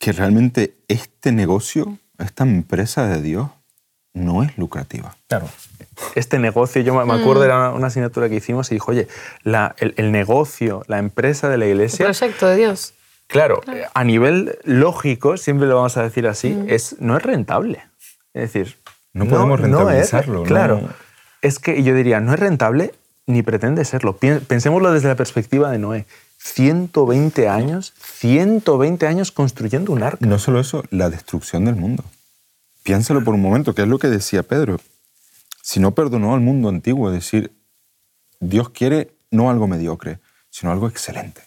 que 0.00 0.10
realmente 0.12 0.74
este 0.88 1.30
negocio, 1.30 1.98
esta 2.18 2.42
empresa 2.42 3.06
de 3.06 3.22
Dios, 3.22 3.48
no 4.14 4.42
es 4.42 4.56
lucrativa. 4.56 5.16
Claro. 5.28 5.48
Este 6.14 6.38
negocio, 6.38 6.80
yo 6.82 6.94
me- 6.94 7.04
me 7.04 7.18
Mm. 7.18 7.20
acuerdo, 7.22 7.44
era 7.44 7.70
una 7.70 7.88
asignatura 7.88 8.28
que 8.28 8.36
hicimos 8.36 8.70
y 8.70 8.76
dijo, 8.76 8.92
oye, 8.92 9.08
la- 9.42 9.74
el, 9.78 9.94
el 9.96 10.12
negocio, 10.12 10.82
la 10.86 10.98
empresa 10.98 11.48
de 11.48 11.58
la 11.58 11.64
El 11.66 11.72
iglesia, 11.72 12.06
proyecto 12.06 12.46
de 12.46 12.56
Dios. 12.56 12.94
Claro, 13.26 13.60
a 13.94 14.04
nivel 14.04 14.58
lógico, 14.64 15.36
siempre 15.36 15.66
lo 15.66 15.76
vamos 15.76 15.96
a 15.96 16.02
decir 16.02 16.26
así, 16.28 16.56
es, 16.68 16.96
no 17.00 17.16
es 17.16 17.22
rentable. 17.22 17.80
Es 18.34 18.52
decir, 18.52 18.76
no 19.12 19.26
podemos 19.26 19.60
rentabilizarlo. 19.60 20.42
claro, 20.44 20.80
es 21.42 21.58
que 21.58 21.82
yo 21.82 21.94
diría, 21.94 22.20
no 22.20 22.34
es 22.34 22.40
rentable 22.40 22.94
ni 23.26 23.42
pretende 23.42 23.84
serlo. 23.84 24.16
Pensémoslo 24.18 24.92
desde 24.92 25.08
la 25.08 25.14
perspectiva 25.16 25.70
de 25.70 25.78
Noé. 25.78 26.06
120 26.38 27.48
años, 27.48 27.94
120 27.98 29.06
años 29.06 29.32
construyendo 29.32 29.92
un 29.92 30.02
arca. 30.02 30.26
No 30.26 30.38
solo 30.38 30.60
eso, 30.60 30.84
la 30.90 31.08
destrucción 31.08 31.64
del 31.64 31.76
mundo. 31.76 32.04
Piénsalo 32.84 33.24
por 33.24 33.34
un 33.34 33.40
momento, 33.40 33.74
que 33.74 33.82
es 33.82 33.88
lo 33.88 33.98
que 33.98 34.08
decía 34.08 34.42
Pedro. 34.42 34.78
Si 35.62 35.80
no 35.80 35.94
perdonó 35.94 36.34
al 36.34 36.40
mundo 36.40 36.68
antiguo, 36.68 37.08
es 37.08 37.14
decir, 37.14 37.52
Dios 38.40 38.68
quiere 38.68 39.16
no 39.30 39.50
algo 39.50 39.66
mediocre, 39.66 40.20
sino 40.50 40.70
algo 40.70 40.86
excelente. 40.86 41.42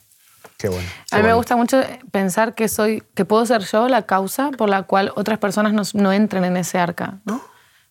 Qué 0.58 0.68
bueno. 0.70 0.88
a 1.12 1.18
mí 1.18 1.24
me 1.24 1.34
gusta 1.34 1.56
mucho 1.56 1.80
pensar 2.10 2.56
que 2.56 2.68
soy, 2.68 3.04
que 3.14 3.26
puedo 3.26 3.46
ser 3.46 3.62
yo 3.62 3.88
la 3.88 4.02
causa 4.02 4.50
por 4.50 4.68
la 4.68 4.84
cual 4.84 5.12
otras 5.16 5.38
personas 5.38 5.72
no, 5.72 5.84
no 6.02 6.12
entren 6.12 6.44
en 6.44 6.58
ese 6.58 6.80
arca, 6.80 7.20
¿no? 7.26 7.40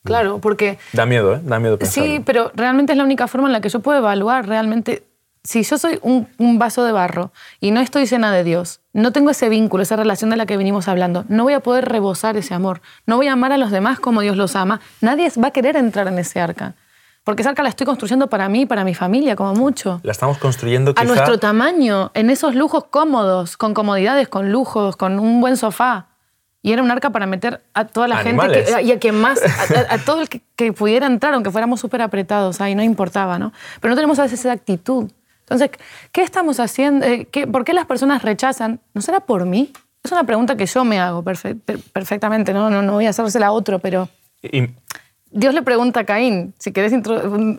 Claro, 0.03 0.41
porque... 0.41 0.79
Da 0.93 1.07
miedo, 1.07 1.37
¿eh? 1.37 1.41
Da 1.45 1.61
miedo 1.61 1.79
pensarlo. 1.79 2.05
Sí, 2.05 2.21
pero 2.25 2.51
realmente 2.55 2.93
es 2.93 2.99
la 2.99 3.05
única 3.05 3.29
forma 3.29 3.47
en 3.47 3.53
la 3.53 3.61
que 3.61 3.69
yo 3.69 3.81
puedo 3.81 3.99
evaluar 3.99 4.49
realmente 4.49 5.06
si 5.47 5.63
yo 5.63 5.79
soy 5.79 6.01
un, 6.03 6.59
vaso 6.59 6.85
de 6.85 6.91
barro 6.91 7.33
y 7.61 7.71
no 7.71 7.81
estoy 7.81 8.07
llena 8.07 8.33
de 8.33 8.43
Dios, 8.43 8.81
no 8.93 9.13
tengo 9.13 9.31
ese 9.31 9.49
vínculo, 9.49 9.83
esa 9.83 9.95
relación 9.95 10.29
de 10.31 10.37
la 10.37 10.45
que 10.45 10.57
venimos 10.57 10.89
hablando, 10.89 11.25
no 11.29 11.45
voy 11.45 11.53
a 11.53 11.61
poder 11.61 11.89
rebosar 11.89 12.37
ese 12.37 12.53
amor, 12.53 12.81
no 13.07 13.17
voy 13.17 13.29
a 13.29 13.35
amar 13.35 13.53
a 13.53 13.57
los 13.57 13.71
demás 13.71 14.01
como 14.01 14.23
Dios 14.23 14.37
los 14.37 14.57
ama, 14.57 14.81
nadie 15.01 15.31
va 15.43 15.49
a 15.49 15.51
querer 15.53 15.77
entrar 15.77 16.09
en 16.09 16.19
ese 16.19 16.41
arca. 16.41 16.75
Porque 17.23 17.43
esa 17.43 17.51
arca 17.51 17.63
la 17.63 17.69
estoy 17.69 17.87
construyendo 17.87 18.29
para 18.29 18.49
mí, 18.49 18.67
para 18.67 18.85
mi 18.85 18.95
familia, 18.95 19.35
como 19.35 19.55
mucho. 19.55 20.01
La 20.05 20.13
estamos 20.13 20.39
construyendo 20.39 20.95
A 20.97 21.05
nuestro 21.05 21.39
tamaño, 21.39 22.13
en 22.15 22.31
esos 22.31 22.55
lujos 22.55 22.85
cómodos, 22.85 23.57
con 23.57 23.75
comodidades, 23.75 24.29
con 24.29 24.53
lujos, 24.53 24.97
con 24.97 25.19
un 25.19 25.41
buen 25.41 25.57
sofá. 25.57 26.07
Y 26.63 26.73
era 26.73 26.83
un 26.83 26.91
arca 26.91 27.11
para 27.11 27.27
meter 27.27 27.63
a 27.75 27.85
toda 27.85 28.09
la 28.09 28.19
gente 28.19 28.65
y 28.83 28.93
a 28.93 28.99
quien 28.99 29.21
más, 29.21 29.41
a, 29.89 29.99
todo 29.99 30.23
el 30.23 30.29
que, 30.29 30.73
pudiera 30.73 31.07
entrar, 31.07 31.35
aunque 31.35 31.51
fuéramos 31.51 31.81
súper 31.81 32.03
apretados 32.03 32.61
ahí, 32.61 32.75
no 32.75 32.83
importaba, 32.83 33.39
¿no? 33.39 33.53
Pero 33.81 33.91
no 33.91 33.97
tenemos 33.97 34.19
a 34.19 34.23
veces 34.23 34.41
esa 34.41 34.53
actitud. 34.53 35.11
Entonces, 35.49 35.71
¿qué 36.11 36.23
estamos 36.23 36.59
haciendo? 36.59 37.07
Eh, 37.07 37.29
¿Por 37.51 37.65
qué 37.65 37.73
las 37.73 37.87
personas 37.87 38.23
rechazan? 38.23 38.81
¿No 38.95 39.01
será 39.01 39.21
por 39.21 39.47
mí? 39.47 39.73
Es 40.03 40.11
una 40.11 40.25
pregunta 40.25 40.57
que 40.57 40.67
yo 40.67 40.85
me 40.85 40.99
hago 40.99 41.23
perfectamente, 41.23 42.53
¿no? 42.53 42.69
No, 42.69 42.83
no 42.83 42.95
voy 42.95 43.07
a 43.07 43.11
hacérsela 43.11 43.47
a 43.47 43.53
otro, 43.53 43.79
pero... 43.79 44.09
Dios 45.31 45.55
le 45.55 45.63
pregunta 45.63 46.01
a 46.01 46.05
Caín, 46.05 46.55
si 46.59 46.73
querés 46.73 46.93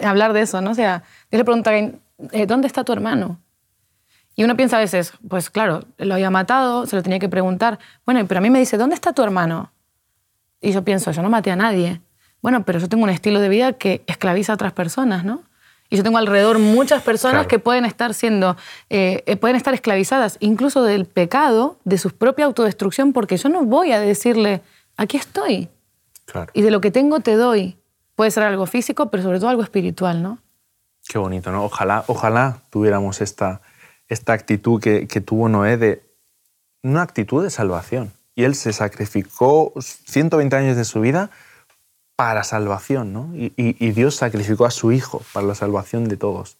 hablar 0.04 0.34
de 0.34 0.42
eso, 0.42 0.62
¿no? 0.62 0.72
O 0.72 0.74
sea, 0.74 1.04
Dios 1.32 1.40
le 1.40 1.46
pregunta 1.46 1.70
a 1.70 1.74
Caín, 1.74 2.02
eh, 2.32 2.46
¿dónde 2.46 2.68
está 2.68 2.84
tu 2.84 2.92
hermano? 2.92 3.40
Y 4.36 4.44
uno 4.44 4.56
piensa 4.56 4.78
a 4.78 4.80
veces, 4.80 5.14
pues 5.28 5.50
claro, 5.50 5.86
lo 5.98 6.14
había 6.14 6.30
matado, 6.30 6.86
se 6.86 6.96
lo 6.96 7.04
tenía 7.04 7.20
que 7.20 7.30
preguntar. 7.30 7.80
Bueno, 8.06 8.26
pero 8.28 8.40
a 8.40 8.42
mí 8.42 8.50
me 8.50 8.60
dice, 8.60 8.78
¿dónde 8.78 8.96
está 8.96 9.14
tu 9.14 9.24
hermano? 9.24 9.72
Y 10.62 10.74
yo 10.74 10.84
pienso, 10.84 11.12
yo 11.12 11.22
no 11.22 11.30
maté 11.30 11.52
a 11.52 11.56
nadie. 11.56 12.02
Bueno, 12.42 12.64
pero 12.66 12.80
yo 12.80 12.90
tengo 12.90 13.04
un 13.04 13.10
estilo 13.10 13.40
de 13.40 13.50
vida 13.50 13.74
que 13.74 14.04
esclaviza 14.08 14.52
a 14.52 14.56
otras 14.56 14.74
personas, 14.74 15.24
¿no? 15.24 15.44
Y 15.90 15.98
yo 15.98 16.04
tengo 16.04 16.18
alrededor 16.18 16.60
muchas 16.60 17.02
personas 17.02 17.48
que 17.48 17.60
pueden 17.60 17.86
estar 17.86 18.14
siendo, 18.14 18.58
eh, 18.90 19.24
eh, 19.26 19.38
pueden 19.38 19.56
estar 19.56 19.74
esclavizadas, 19.74 20.38
incluso 20.42 20.84
del 20.84 21.06
pecado, 21.06 21.78
de 21.86 21.98
su 21.98 22.10
propia 22.12 22.46
autodestrucción, 22.46 23.14
porque 23.14 23.38
yo 23.38 23.48
no 23.50 23.64
voy 23.64 23.94
a 23.94 24.00
decirle, 24.00 24.62
aquí 24.98 25.18
estoy. 25.18 25.70
Y 26.54 26.62
de 26.62 26.72
lo 26.72 26.82
que 26.82 26.92
tengo 26.92 27.22
te 27.22 27.36
doy. 27.36 27.78
Puede 28.16 28.32
ser 28.32 28.44
algo 28.44 28.66
físico, 28.66 29.10
pero 29.10 29.24
sobre 29.24 29.40
todo 29.40 29.50
algo 29.50 29.64
espiritual, 29.64 30.22
¿no? 30.22 30.40
Qué 31.08 31.18
bonito, 31.18 31.52
¿no? 31.52 31.64
Ojalá, 31.64 32.04
ojalá 32.08 32.64
tuviéramos 32.70 33.22
esta, 33.22 33.62
esta 34.10 34.34
actitud 34.34 34.82
que, 34.82 35.08
que 35.08 35.22
tuvo 35.22 35.48
Noé 35.48 35.78
de 35.78 36.04
una 36.84 37.02
actitud 37.02 37.44
de 37.44 37.50
salvación. 37.50 38.12
Y 38.36 38.44
él 38.44 38.56
se 38.56 38.74
sacrificó 38.74 39.74
120 39.80 40.56
años 40.56 40.76
de 40.76 40.84
su 40.84 41.00
vida 41.00 41.32
para 42.18 42.44
salvación, 42.44 43.14
¿no? 43.14 43.30
Y, 43.36 43.92
Dios 43.92 44.16
sacrificó 44.16 44.66
a 44.66 44.72
su 44.72 44.92
Hijo 44.92 45.22
para 45.34 45.46
la 45.46 45.54
salvación 45.54 46.10
de 46.10 46.18
todos. 46.18 46.58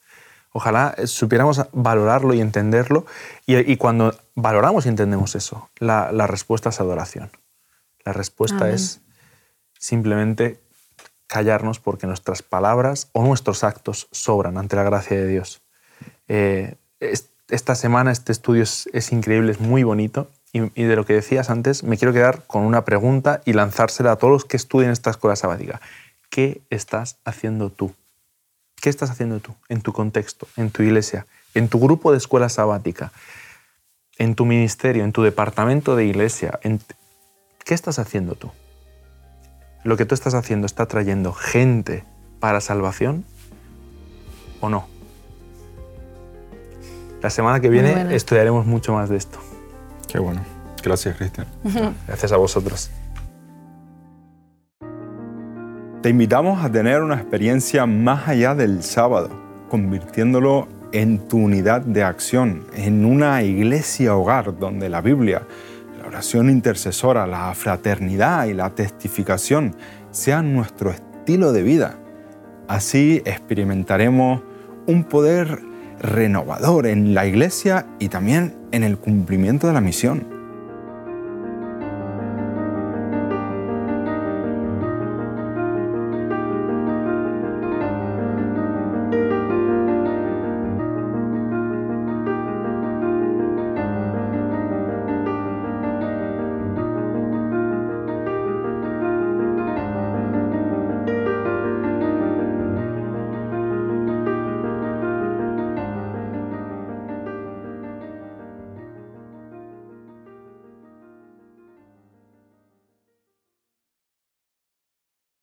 Ojalá 0.52 0.96
supiéramos 1.06 1.66
valorarlo 1.74 2.36
y 2.36 2.42
entenderlo. 2.42 3.08
Y, 3.48 3.76
cuando 3.78 4.16
valoramos 4.36 4.86
y 4.86 4.90
entendemos 4.90 5.36
eso, 5.36 5.70
la, 5.80 6.12
respuesta 6.28 6.70
es 6.70 6.80
adoración. 6.80 7.32
La 8.06 8.14
respuesta 8.14 8.70
es 8.70 9.02
simplemente 9.80 10.60
callarnos 11.26 11.80
porque 11.80 12.06
nuestras 12.06 12.44
palabras 12.44 13.10
o 13.12 13.24
nuestros 13.24 13.64
actos 13.64 14.08
sobran 14.12 14.60
ante 14.60 14.76
la 14.76 14.84
gracia 14.84 15.18
de 15.18 15.28
Dios. 15.28 15.64
Eh, 16.28 16.76
esta 17.50 17.74
semana 17.74 18.12
este 18.12 18.32
estudio 18.32 18.62
es, 18.62 18.88
es 18.94 19.12
increíble, 19.12 19.54
es 19.54 19.60
muy 19.60 19.82
bonito 19.82 20.30
y, 20.54 20.84
de 20.84 20.96
lo 20.96 21.06
que 21.06 21.14
decías 21.14 21.50
antes, 21.50 21.84
me 21.84 21.98
quiero 21.98 22.14
quedar 22.14 22.44
con 22.48 22.64
una 22.64 22.86
pregunta 22.86 23.42
y 23.46 23.54
lanzársela 23.54 24.14
a 24.14 24.16
todos 24.16 24.32
los 24.32 24.46
que 24.46 24.58
estudien 24.58 24.92
esta 24.92 25.10
escuela 25.10 25.36
sabática. 25.36 25.82
¿Qué 26.30 26.62
estás 26.70 27.18
haciendo 27.26 27.70
tú? 27.70 27.94
¿Qué 28.82 28.90
estás 28.90 29.10
haciendo 29.10 29.40
tú 29.40 29.54
en 29.70 29.82
tu 29.82 29.94
contexto, 29.94 30.48
en 30.56 30.72
tu 30.72 30.84
iglesia, 30.84 31.26
en 31.54 31.68
tu 31.68 31.80
grupo 31.80 32.12
de 32.12 32.18
escuela 32.18 32.50
sabática, 32.50 33.12
en 34.18 34.36
tu 34.36 34.46
ministerio, 34.46 35.04
en 35.04 35.12
tu 35.12 35.24
departamento 35.24 35.96
de 35.96 36.06
iglesia? 36.06 36.60
¿Qué 37.64 37.74
estás 37.74 38.00
haciendo 38.00 38.36
tú? 38.36 38.52
¿Lo 39.84 39.98
que 39.98 40.06
tú 40.06 40.16
estás 40.16 40.34
haciendo 40.34 40.66
está 40.66 40.86
trayendo 40.86 41.34
gente 41.34 42.04
para 42.40 42.62
salvación 42.62 43.26
o 44.62 44.70
no? 44.70 44.88
La 47.22 47.30
semana 47.30 47.60
que 47.60 47.70
viene 47.70 48.16
estudiaremos 48.16 48.66
mucho 48.66 48.94
más 48.94 49.10
de 49.10 49.18
esto. 49.18 49.40
Qué 50.08 50.20
bueno. 50.20 50.42
Gracias, 50.84 51.18
Cristian. 51.18 51.48
Gracias 52.08 52.32
a 52.32 52.38
vosotros. 52.38 52.90
Te 56.02 56.10
invitamos 56.10 56.64
a 56.64 56.72
tener 56.72 57.02
una 57.02 57.16
experiencia 57.16 57.86
más 57.86 58.28
allá 58.28 58.56
del 58.56 58.84
sábado, 58.84 59.30
convirtiéndolo 59.70 60.68
en 60.94 61.28
tu 61.28 61.38
unidad 61.38 61.82
de 61.82 62.04
acción, 62.04 62.66
en 62.76 63.04
una 63.04 63.44
iglesia 63.44 64.16
hogar 64.16 64.58
donde 64.58 64.90
la 64.90 65.02
Biblia, 65.02 65.42
la 66.00 66.08
oración 66.08 66.50
intercesora, 66.50 67.28
la 67.28 67.54
fraternidad 67.54 68.46
y 68.46 68.54
la 68.54 68.70
testificación 68.70 69.76
sean 70.12 70.54
nuestro 70.54 70.92
estilo 70.92 71.52
de 71.52 71.64
vida. 71.64 71.98
Así 72.68 73.22
experimentaremos 73.26 74.42
un 74.86 75.04
poder 75.04 75.60
renovador 76.00 76.88
en 76.88 77.14
la 77.14 77.26
iglesia 77.26 77.86
y 78.00 78.10
también 78.10 78.54
en 78.72 78.84
el 78.84 78.98
cumplimiento 78.98 79.68
de 79.68 79.74
la 79.74 79.82
misión. 79.82 80.37